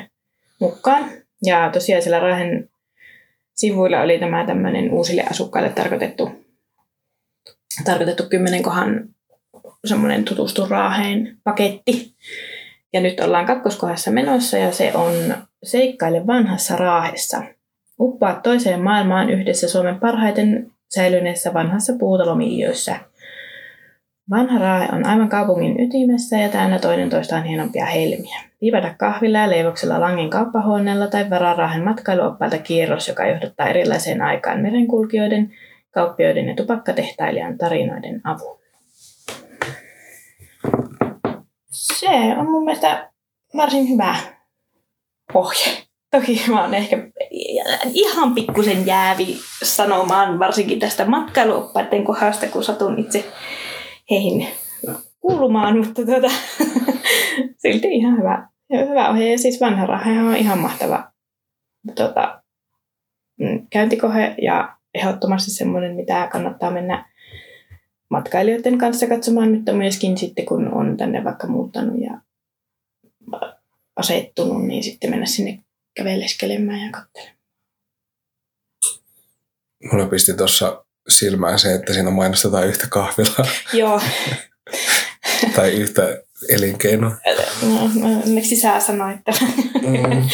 [0.60, 1.10] mukaan.
[1.44, 2.70] Ja tosiaan siellä Raahen
[3.54, 6.30] sivuilla oli tämä tämmöinen uusille asukkaille tarkoitettu,
[7.84, 9.08] tarkoitettu kymmenen kohan
[9.84, 12.14] semmoinen tutustu Raaheen paketti.
[12.92, 17.42] Ja nyt ollaan kakkoskohdassa menossa ja se on Seikkaile vanhassa Raahessa.
[18.02, 22.96] Uppaa toiseen maailmaan yhdessä Suomen parhaiten säilyneessä vanhassa puutalomiijössä.
[24.30, 28.40] Vanha Raahe on aivan kaupungin ytimessä ja täynnä toinen toistaan hienompia helmiä.
[28.60, 34.60] Viivata kahvilla ja leivoksella Langen kauppahuoneella tai varaa Raahen matkailuoppailta kierros, joka johdattaa erilaiseen aikaan
[34.60, 35.52] merenkulkijoiden,
[35.90, 38.62] kauppioiden ja tupakkatehtailijan tarinoiden avulla.
[41.70, 43.10] Se on mun mielestä
[43.56, 44.16] varsin hyvä
[45.32, 45.91] pohje.
[46.12, 46.96] Toki mä oon ehkä
[47.94, 53.24] ihan pikkusen jäävi sanomaan, varsinkin tästä matkailuoppaiden kohdasta, kun satun itse
[54.10, 54.48] heihin
[55.20, 56.28] kuulumaan, mutta tuota,
[57.62, 58.48] silti ihan hyvä,
[58.88, 59.32] hyvä ohje.
[59.32, 61.12] Ja siis vanha raha on ihan mahtava
[61.94, 62.42] tuota,
[63.40, 67.12] mm, käyntikohe ja ehdottomasti semmoinen, mitä kannattaa mennä
[68.10, 72.20] matkailijoiden kanssa katsomaan, mutta myöskin sitten kun on tänne vaikka muuttanut ja
[73.96, 75.58] asettunut, niin sitten mennä sinne
[75.94, 77.36] käveleskelemään ja katselemaan.
[79.92, 84.00] Mulla pisti tuossa silmään se, että siinä mainostetaan yhtä kahvilaa Joo,
[85.56, 86.02] tai yhtä
[86.48, 87.10] elinkeinoa.
[87.62, 89.20] no, no, onneksi sä sanoit.
[89.82, 90.28] Mm.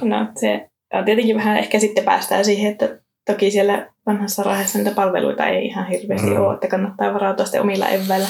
[0.08, 4.90] No, se on tietenkin vähän ehkä sitten päästään siihen, että toki siellä vanhassa rahassa niitä
[4.90, 6.36] palveluita ei ihan hirveästi Mm.
[6.36, 8.28] ole, että kannattaa varautua sitten omilla eväillä,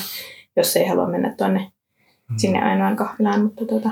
[0.57, 1.71] jos ei halua mennä tuonne
[2.31, 2.37] Mm.
[2.38, 3.90] sinne ainoan kahvilaan, mutta tota,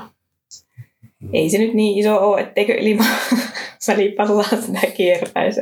[1.33, 3.05] ei se nyt niin iso ole, etteikö ilma
[3.89, 5.61] välipallaa sitä kiertäisi.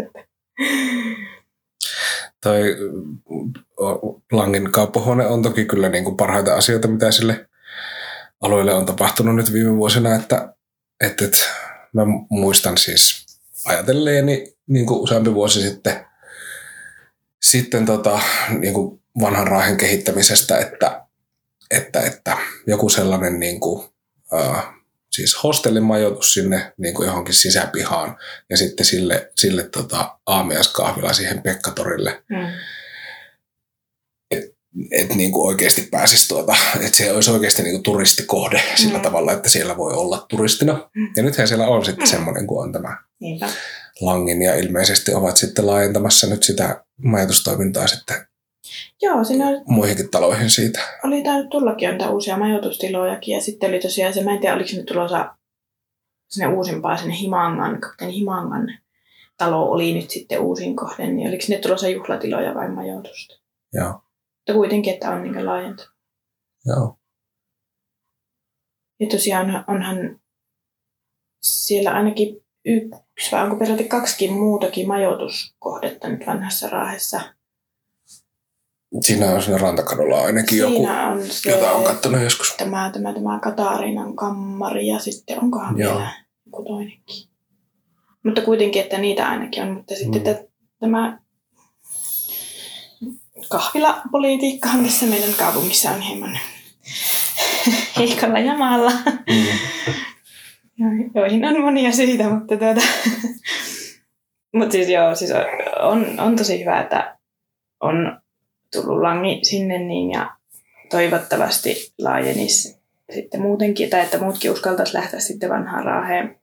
[3.81, 7.49] O- Langin kauppahuone on toki kyllä niin kuin parhaita asioita, mitä sille
[8.41, 10.55] alueelle on tapahtunut nyt viime vuosina, että,
[11.01, 11.39] että, että
[11.93, 13.27] mä muistan siis
[13.65, 16.07] ajatelleeni niin kuin useampi vuosi sitten,
[17.43, 18.21] sitten tota,
[18.59, 21.03] niin kuin vanhan raahen kehittämisestä, että,
[21.71, 23.89] että, että joku sellainen niin kuin,
[25.17, 28.17] siis hostellin majoitus sinne niin kuin johonkin sisäpihaan
[28.51, 32.23] ja sitten sille, sille tota, aamiaiskahvila siihen Pekkatorille.
[32.31, 32.47] Mm.
[34.91, 39.03] Että niin kuin oikeasti pääsisi tuota, että se olisi oikeasti niin kuin turistikohde sillä Mm.
[39.03, 40.91] tavalla, että siellä voi olla turistina.
[40.97, 41.09] Mm.
[41.17, 42.11] Ja nythän siellä on sitten Mm.
[42.11, 43.49] semmoinen, kun on tämä Niinpä.
[44.01, 48.17] Langin ja ilmeisesti ovat sitten laajentamassa nyt sitä majoitustoimintaa sitten
[49.03, 50.81] Joo, siinä oli, muihinkin taloihin siitä.
[51.05, 53.35] oli tainnut tullakin niitä uusia majoitustilojakin.
[53.35, 55.37] Ja sitten oli tosiaan se, mä en tiedä oliko sinne tulossa
[56.29, 58.79] sinne uusimpaan, sinne Himangan, kapteeni Himangan
[59.37, 63.35] talo oli nyt sitten uusin kohde, niin oliko sinne tulossa juhlatiloja vai majoitusta?
[63.73, 65.93] Joo, Mutta kuitenkin, että on niin laajentunut.
[66.67, 66.99] joo.
[69.01, 70.21] Ja tosiaan onhan
[71.43, 77.21] siellä ainakin yksi, vai onko peräti kaksikin muutakin majoituskohdetta nyt vanhassa Raahessa.
[79.03, 82.55] Siinä on siinä rantakadulla ainakin joku, Siinä on se, jota on katsonut joskus.
[82.59, 85.95] tämä, tämä, tämä Katariinan kammari ja sitten onkohan Joo.
[85.97, 86.11] vielä
[86.47, 87.29] joku toinenkin.
[88.25, 89.69] Mutta kuitenkin, että niitä ainakin on.
[89.71, 90.47] Mutta sitten Mm.
[90.81, 91.19] tämä
[93.49, 96.39] kahvilapolitiikkahan tässä meidän kaupungissa on hieman
[97.99, 98.91] heikolla jamalla.
[99.31, 99.47] Mm.
[100.79, 102.81] Jo- joihin on monia syitä, mutta tuota...
[104.57, 105.31] Mutta siis joo, siis
[105.83, 107.19] on, on tosi hyvä, että
[107.81, 108.21] on
[108.73, 110.37] tullut langi sinne niin ja
[110.91, 112.79] toivottavasti laajenisi
[113.15, 116.39] sitten muutenkin, tai että muutkin uskaltaisi lähteä sitten vanhaan raaheen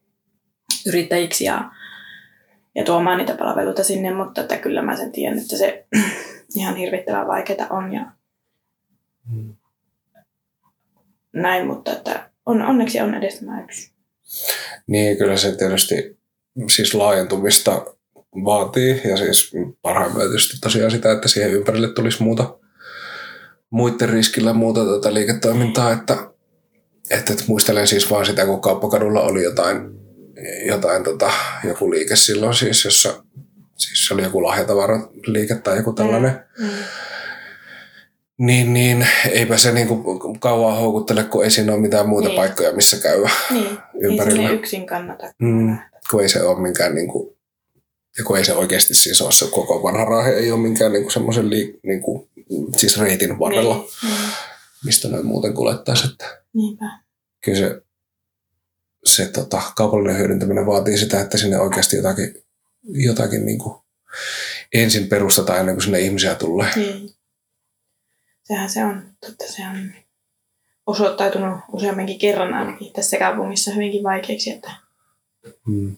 [0.86, 1.70] yrittäjiksi ja,
[2.74, 5.86] ja tuomaan niitä palveluita sinne, mutta että kyllä mä sen tiedän, että se
[6.56, 8.06] ihan hirvittävän vaikeaa on ja
[9.32, 9.56] Mm.
[11.32, 13.92] näin, mutta että on, onneksi on edes tämä yksi.
[14.86, 16.18] Niin, kyllä se tietysti
[16.70, 17.86] siis laajentumista
[18.44, 22.58] vaatii ja siis parhaimmillaan tietysti tosiaan sitä, että siihen ympärille tulisi muuta
[23.70, 26.16] muiden riskillä muuta tätä liiketoimintaa, että,
[27.10, 29.80] että, että muistelen siis vaan sitä, kun kauppakadulla oli jotain,
[30.66, 31.30] jotain tota,
[31.64, 33.24] joku liike silloin siis, jossa
[33.76, 36.68] siis se oli joku lahjatavaraliike tai joku tällainen, Mm.
[38.38, 42.36] niin, niin eipä se niinku kauan houkuttele, kun ei siinä ole mitään muita Niin.
[42.36, 43.30] paikkoja, missä käydä.
[43.50, 44.36] Niin, ei Ympärillä.
[44.36, 45.32] sinne yksin kannata.
[45.38, 45.78] Mm.
[46.10, 47.33] kun ei se ole minkään niin kuin,
[48.18, 51.02] ja kun ei se oikeasti siis ole se koko vanha raahe, ei ole minkään niin
[51.02, 52.28] kuin semmoisen liik, niin kuin,
[52.76, 54.30] siis reitin varrella, Niin, niin,
[54.84, 56.10] mistä noin muuten kuljettaisiin.
[56.10, 56.84] Että niinpä.
[57.44, 57.82] kyllä se,
[59.04, 62.44] se tota, kaupallinen hyödyntäminen vaatii sitä, että sinne oikeasti jotakin,
[62.82, 63.76] jotakin niin kuin
[64.72, 66.70] ensin perustetaan ennen kuin sinne ihmisiä tulee.
[66.76, 67.10] Niin.
[68.44, 69.92] Sehän se on, totta se on
[70.86, 74.70] osoittautunut useamminkin kerran ainakin tässä kaupungissa hyvinkin vaikeaksi, että
[75.66, 75.96] Mm.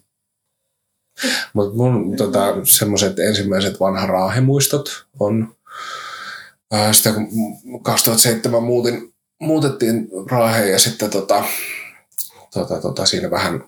[1.53, 5.57] Mutta mun tota, semmoiset ensimmäiset vanha raahemuistot on
[6.73, 7.29] ää, sitä kun
[7.83, 11.45] 2007 muutin, muutettiin Raaheen ja sitten tota,
[12.55, 13.65] tota, tota, siinä vähän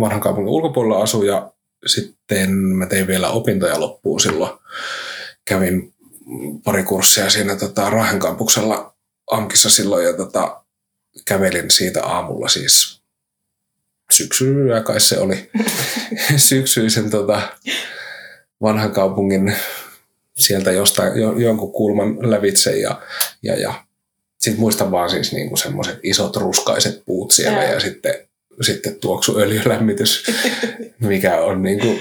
[0.00, 1.52] vanhan kaupungin ulkopuolella asui ja
[1.86, 4.58] sitten mä tein vielä opintoja loppuun silloin.
[5.44, 5.94] Kävin
[6.64, 8.94] pari kurssia siinä tota, Raahen kampuksella
[9.30, 10.62] Amkissa silloin ja tota,
[11.24, 13.01] kävelin siitä aamulla siis
[14.16, 15.50] syksyllä kai se oli
[16.36, 17.42] syksyisen tota,
[18.62, 19.56] vanhan kaupungin
[20.36, 23.02] sieltä jostain, jo, jonkun kulman lävitse ja,
[23.42, 23.74] ja, ja
[24.38, 27.72] sitten muistan vaan siis niinku semmoiset isot ruskaiset puut siellä Joo.
[27.72, 28.14] ja sitten,
[28.60, 30.24] sitten tuoksuöljylämmitys,
[31.00, 31.98] mikä on niinku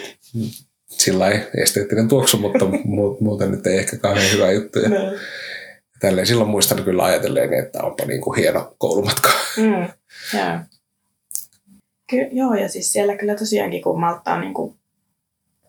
[0.88, 1.30] sillä
[1.62, 4.80] esteettinen tuoksu, mutta mu- muuten nyt ei ehkä kauhean hyvä juttu.
[4.80, 4.98] Ja no.
[6.00, 9.30] tälleen silloin muistan kyllä ajatelleen, että onpa niinku hieno koulumatka.
[9.58, 9.88] mm,
[10.38, 10.60] joo.
[12.12, 14.76] Ky- joo, ja siis siellä kyllä tosiaankin, kun malttaa niin kuin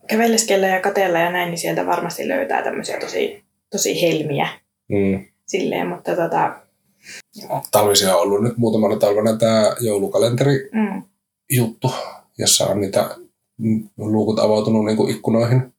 [0.07, 4.47] kävelleskellä ja katella ja näin, niin sieltä varmasti löytää tämmöisiä tosi, tosi helmiä
[4.89, 5.25] Mm.
[5.47, 6.55] silleen, mutta tota,
[7.71, 11.03] Talvisia on ollut nyt muutamana talvena tämä joulukalenteri mm,
[11.51, 11.93] juttu,
[12.37, 13.15] jossa on niitä
[13.97, 15.73] luukut avautunut niin kuin ikkunoihin.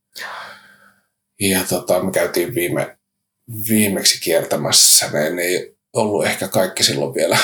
[1.40, 2.96] Ja tota, me käytiin viime,
[3.68, 5.10] viimeksi kiertämässä.
[5.12, 7.38] Ne ei ollut ehkä kaikki silloin vielä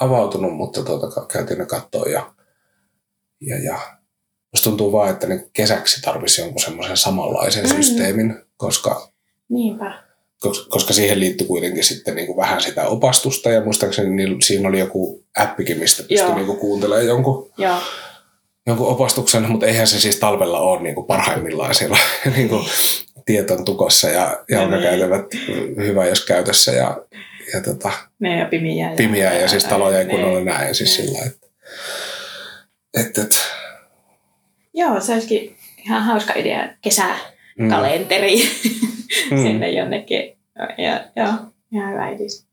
[0.00, 2.32] avautunut, mutta tota, käytiin ne kattoa ja,
[3.40, 3.78] ja, ja
[4.52, 7.74] musta tuntuu vaan, että niin kesäksi tarvisi jonkun semmoisen samanlaisen Mhm.
[7.76, 9.08] systeemin, koska
[9.48, 10.02] niinpä.
[10.40, 14.68] koska, koska siihen liittyi kuitenkin sitten niin kuin vähän sitä opastusta ja muistaakseni niin siinä
[14.68, 17.76] oli joku appikin, mistä pystyi niin kuuntelemaan jonkun, Joo,
[18.66, 21.98] jonkun opastuksen, mutta eihän se siis talvella ole niin kuin parhaimmillaan siellä
[22.36, 22.66] niin kuin
[23.26, 25.26] tiet on tukossa ja jalkakäytävät
[25.76, 26.96] hyvä jos käytössä ja,
[27.54, 28.90] ja tota, ne ja pimiä.
[28.90, 31.04] Ja, pimiä ja siis taloja ei kunnolla näe siis ne.
[31.04, 31.46] sillä että
[32.94, 33.36] et, et,
[34.74, 38.36] Joo, se olisikin ihan hauska idea, mm, kesäkalenteri
[39.30, 40.36] mm, sinne jonnekin.
[40.78, 41.32] Ja, joo,
[41.72, 42.46] ihan hyvä idis.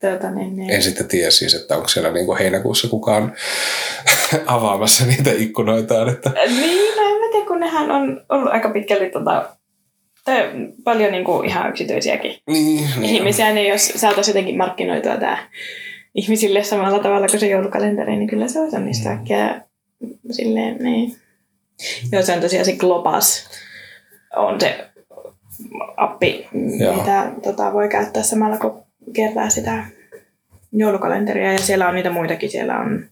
[0.00, 0.70] Tuota, niin, niin.
[0.70, 3.32] En sitten tiedä siis, että onko siellä niin kuin heinäkuussa kukaan
[4.46, 6.08] avaamassa niitä ikkunoitaan.
[6.08, 6.30] Että...
[6.30, 9.55] Niin, no en mä tiedä, kun nehän on ollut aika pitkälti tota,
[10.26, 10.50] tai
[10.84, 13.04] paljon niin kuin ihan yksityisiäkin Niin, niin.
[13.16, 15.38] ihmisiä, niin jos saataisiin jotenkin markkinoitua tämä
[16.14, 19.18] ihmisille samalla tavalla kuin se joulukalenteri, niin kyllä se olisi onnistua Mm.
[19.18, 19.60] äkkiä
[20.30, 21.16] silleen, niin.
[22.12, 23.48] Joo, se on tosiaan se Globas,
[24.36, 24.88] on se
[25.96, 26.48] appi,
[26.78, 26.96] Joo.
[26.96, 29.84] mitä tota, voi käyttää samalla kun kertaa sitä
[30.72, 31.52] joulukalenteria.
[31.52, 33.04] Ja siellä on niitä muitakin, siellä on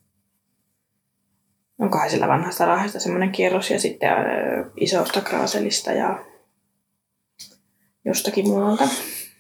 [1.78, 4.08] onkohan sillä vanhasta rahasta semmoinen kierros ja sitten
[4.76, 6.18] isosta kraaselista ja
[8.04, 8.88] jostakin muualta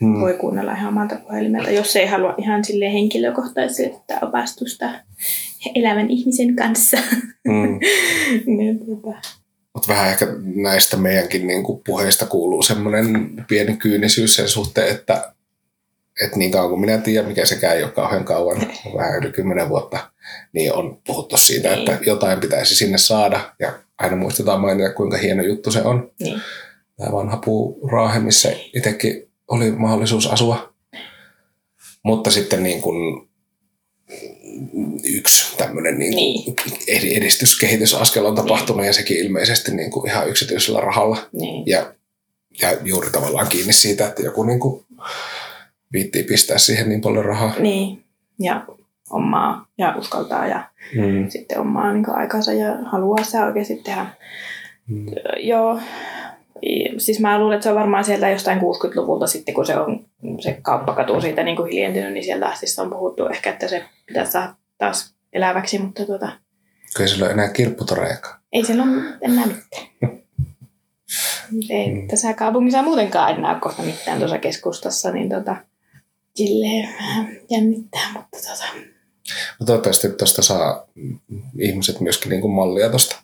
[0.00, 0.20] Hmm.
[0.20, 3.82] voi kuunnella ihan omalta puhelimelta, jos ei halua ihan sille henkilökohtaista
[4.22, 4.90] opastusta
[5.74, 6.96] elävän ihmisen kanssa.
[7.48, 7.78] Hmm.
[8.56, 9.16] niin, tota.
[9.74, 15.32] Mutta vähän ehkä näistä meidänkin niin kuin puheista kuuluu semmoinen pieni kyynisyys sen suhteen, että,
[16.24, 18.56] että niin kauan kuin minä tiedän, mikä sekään ei ole kauhean kauan,
[18.98, 20.10] vähän yli kymmenen vuotta,
[20.52, 21.78] niin on puhuttu siitä, Niin.
[21.78, 26.10] että jotain pitäisi sinne saada ja aina muistetaan mainita, kuinka hieno juttu se on.
[26.20, 26.40] Niin.
[26.96, 30.74] Tämä vanha puuraahe, missä itsekin oli mahdollisuus asua.
[32.02, 33.28] Mutta sitten niin kuin
[35.04, 36.54] yksi tämmöinen niin Niin.
[36.86, 37.16] niin.
[37.16, 41.18] edistyskehitysaskel on tapahtunut ja sekin ilmeisesti niin kuin ihan yksityisellä rahalla.
[41.32, 41.62] Niin.
[41.66, 41.94] Ja,
[42.62, 44.84] ja juuri tavallaan kiinni siitä, että joku niin kuin
[45.92, 47.58] viittii pistää siihen niin paljon rahaa.
[47.58, 48.04] niin.
[48.38, 48.66] Ja
[49.10, 51.30] omaa ja uskaltaa ja Mm.
[51.30, 54.06] sitten omaa niin aikansa ja haluaa sitä oikeasti tehdä.
[54.86, 55.06] Mm.
[55.38, 55.80] Joo,
[56.98, 60.04] siis mä luulen, että se on varmaan sieltä jostain 60-luvulta sitten, kun se on
[60.40, 64.32] se kauppakatu siitä niin kuin hiljentynyt, niin sieltä asti on puhuttu ehkä, että se pitäisi
[64.32, 66.28] saada taas eläväksi, mutta tuota,
[66.96, 68.40] Kyllä sillä ole enää kirpputorejakaan.
[68.52, 69.86] ei siellä ole enää mitään.
[71.70, 72.08] Ei Mm.
[72.08, 75.56] tässä kaupungissa muutenkaan enää ole kohta mitään tuossa keskustassa, niin tota,
[76.34, 78.64] silleen vähän jännittää, mutta tota,
[79.58, 80.86] Mutta toivottavasti tuosta saa
[81.60, 83.16] ihmiset myöskin niin kuin mallia tuosta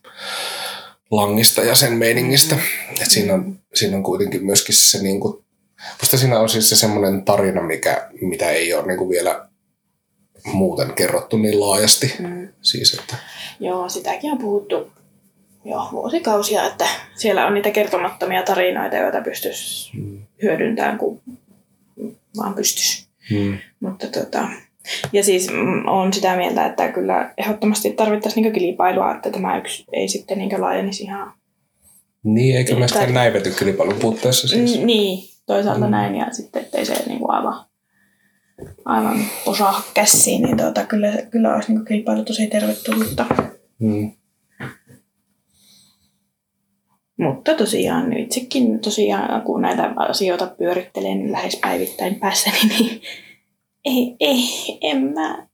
[1.11, 2.57] langista ja sen meiningistä.
[3.01, 5.45] Et siinä, on, siinä on kuitenkin myöskin se, niin kuin,
[6.01, 9.49] musta siinä on siis se semmoinen tarina, mikä, mitä ei ole niin kuin vielä
[10.45, 12.15] muuten kerrottu niin laajasti.
[12.19, 12.49] mm.
[12.63, 13.17] Siis, että,
[13.61, 14.93] Joo, sitäkin on puhuttu
[15.65, 20.23] jo vuosikausia, että siellä on niitä kertomattomia tarinoita, joita pystyisi mm.
[20.43, 21.21] hyödyntämään, kun
[22.37, 23.07] vaan pystyisi.
[23.31, 23.59] Mm.
[23.81, 24.49] Mutta tota,
[25.13, 29.85] ja siis mm, on sitä mieltä, että kyllä ehdottomasti tarvittaisiin niin kilpailua, että tämä yksi
[29.93, 31.33] ei sitten niin laajenisi ihan.
[32.25, 34.79] Niin, eikä myöskään Tai- näivety kilpailun puutteessa siis.
[34.79, 35.91] Mm, niin, toisaalta Mm.
[35.91, 37.65] näin ja sitten ettei se niin kuin aivan,
[38.85, 43.27] aivan osaa käsiin, niin tota, kyllä, kyllä olisi niin kilpailu tosi tervetullutta.
[43.79, 44.13] Mm.
[47.19, 53.01] Mutta tosiaan itsekin tosiaan, kun näitä asioita pyörittelee niin lähes päivittäin päässäni, niin
[53.85, 54.45] ei, ei,
[54.83, 55.47] en mä.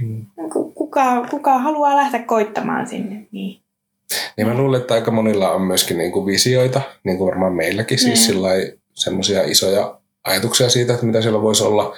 [0.00, 0.26] Mm.
[0.52, 3.60] Ku- Kuka, kuka haluaa lähteä koittamaan sinne, niin
[4.36, 7.98] Niin mä luulen, että aika monilla on myöskin niin kuin visioita, niin kuin varmaan meilläkin,
[7.98, 8.80] siis Niin.
[8.94, 11.94] semmoisia isoja ajatuksia siitä, että mitä siellä voisi olla,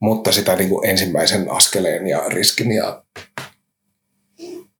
[0.00, 3.02] mutta sitä niin kuin ensimmäisen askeleen ja riskin ja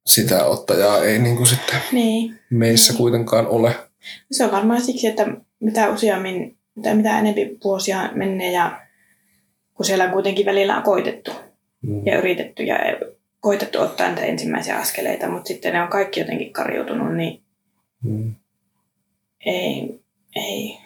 [0.05, 2.39] sitä ottajaa ei niin kuin sitten niin.
[2.49, 2.97] meissä Niin.
[2.97, 3.75] kuitenkaan ole.
[4.31, 5.27] Se on varmaan siksi, että
[5.59, 8.81] mitä useammin tai mitä enempi vuosia menee ja
[9.73, 11.31] kun siellä on kuitenkin välillä on koitettu
[11.81, 12.05] Mm.
[12.05, 12.75] ja yritetty ja
[13.39, 17.41] koitettu ottaa niitä ensimmäisiä askeleita, mutta sitten ne on kaikki jotenkin karjutunut, niin
[18.03, 18.35] Mm.
[19.45, 19.99] ei,
[20.35, 20.77] ei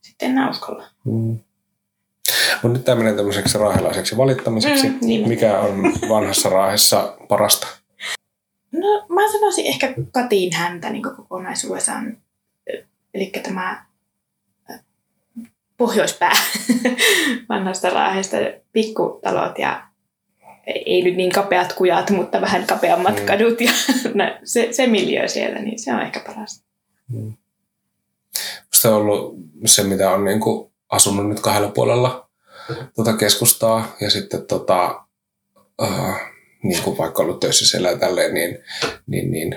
[0.00, 0.84] sitten enää uskalla.
[1.04, 1.38] Mm.
[2.62, 4.88] Mutta nyt tämä menee tämmöiseksi raahelaiseksi valittamiseksi.
[4.88, 5.28] Mm, niin.
[5.28, 7.66] Mikä on vanhassa raahessa parasta?
[8.72, 12.16] No mä sanoisin ehkä Katiin häntä niin kokonaisuudessaan.
[13.14, 13.84] Eli tämä
[15.80, 16.32] pohjoispää
[17.48, 18.36] vanhasta raahesta,
[18.72, 19.82] pikkutalot ja
[20.66, 23.26] ei nyt niin kapeat kujat, mutta vähän kapeammat Mm.
[23.26, 23.72] kadut ja
[24.44, 26.64] se, se miljö siellä, niin se on ehkä parasta.
[28.66, 32.30] Musta on ollut se, mitä on niin kuin asunut nyt kahdella puolella
[32.94, 35.04] tuota keskustaa ja sitten tota,
[35.82, 36.14] uh,
[36.62, 38.58] niin kuin vaikka ollut töissä siellä ja tälleen, niin,
[39.06, 39.56] niin, niin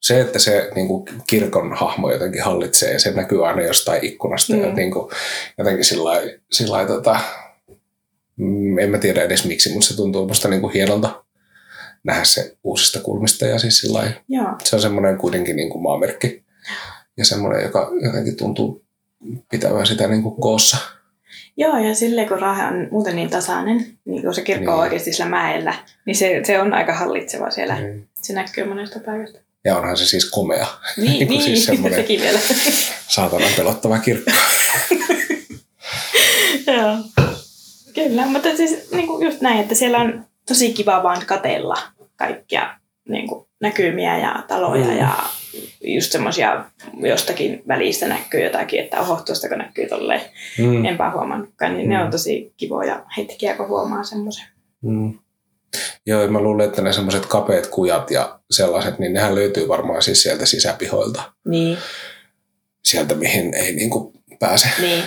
[0.00, 4.60] se, että se niin kuin kirkon hahmo jotenkin hallitsee, se näkyy aina jostain ikkunasta mm.
[4.62, 4.74] ja Mm.
[4.76, 5.10] niin kuin,
[5.58, 6.10] jotenkin sillä
[6.68, 7.20] lailla- tota,
[8.36, 11.24] mm, en mä tiedä edes miksi, mutta se tuntuu musta niin kuin hienolta
[12.04, 14.12] nähdä se uusista kulmista ja siis sillä
[14.64, 16.44] se on semmoinen kuitenkin niin kuin maamerkki
[17.16, 18.84] ja semmoinen, joka jotenkin tuntuu
[19.50, 20.76] pitävän sitä niin kuin koossa.
[21.56, 24.82] Joo, ja silleen kun Raahe on muuten niin tasainen, niin kun se kirkko on Niin.
[24.82, 25.74] oikeasti sillä mäellä,
[26.06, 27.76] niin se, se on aika hallitseva siellä.
[27.80, 28.02] Mm.
[28.22, 29.38] Se näkyy monesta paikasta.
[29.64, 32.38] Ja onhan se siis komea, Niin, Niin niin siis semmoinen- sekin vielä.
[33.08, 34.30] saatanan pelottava kirkko.
[36.66, 36.96] Joo.
[37.94, 41.78] Kyllä, mutta siis niin kuin just näin, että siellä on tosi kiva vaan katella
[42.16, 42.74] kaikkia
[43.08, 44.98] niin kuin näkymiä ja taloja Mm.
[44.98, 45.14] ja
[45.84, 46.64] just semmoisia
[47.02, 50.20] jostakin välistä näkyy jotakin, että oho, tuostako näkyy tolleen.
[50.58, 50.84] Mm.
[50.84, 52.04] Enpä huomannutkaan, niin ne Mm.
[52.04, 54.44] on tosi kivoja hetkiä, kun huomaa semmoisen.
[54.82, 55.18] Mm.
[56.06, 60.22] Joo, mä luulen, että ne semmoiset kapeat kujat ja sellaiset, niin nehän löytyy varmaan siis
[60.22, 61.22] sieltä sisäpihoilta.
[61.48, 61.78] Niin,
[62.84, 64.68] Sieltä, mihin ei niinku pääse.
[64.80, 65.04] niin.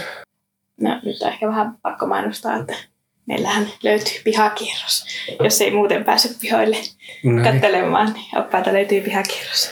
[0.82, 2.76] No nyt on ehkä vähän pakko mainostaa, että
[3.26, 5.06] meillähän löytyy pihakierros.
[5.44, 6.78] Jos ei muuten pääse pihoille
[7.24, 7.44] Näin.
[7.54, 9.72] katselemaan, niin oppaita löytyy pihakierros.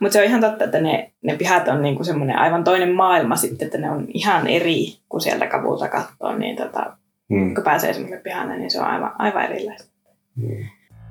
[0.00, 3.36] Mutta se on ihan totta, että ne, ne pihat on niinku semmoinen aivan toinen maailma
[3.36, 6.96] sitten, että ne on ihan eri, kun sieltä kavulta katsoo, niin tota,
[7.28, 7.54] Mm.
[7.54, 9.88] kun pääsee semmoiselle pihalle, niin se on aivan, aivan erilaista.
[10.36, 10.64] Mm.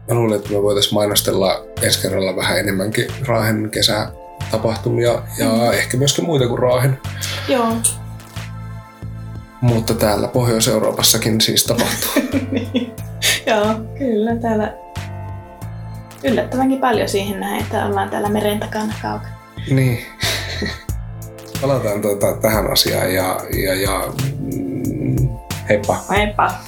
[0.07, 5.73] Mä luulen, että me voitaisiin mainostella ensi kerralla vähän enemmänkin Raahen kesätapahtumia ja Mm.
[5.73, 6.99] ehkä myöskin muita kuin Raahen.
[7.47, 7.73] Joo.
[9.61, 12.11] Mutta täällä Pohjois-Euroopassakin siis tapahtuu.
[13.47, 13.65] Joo,
[13.97, 14.73] kyllä täällä
[16.23, 19.33] yllättävänkin paljon siihen näin, että ollaan täällä meren takana kaukana.
[19.71, 19.99] niin.
[21.61, 24.03] Palataan tuota, tähän asiaan ja, ja, ja
[25.67, 25.77] 黑
[26.35, 26.61] 吧，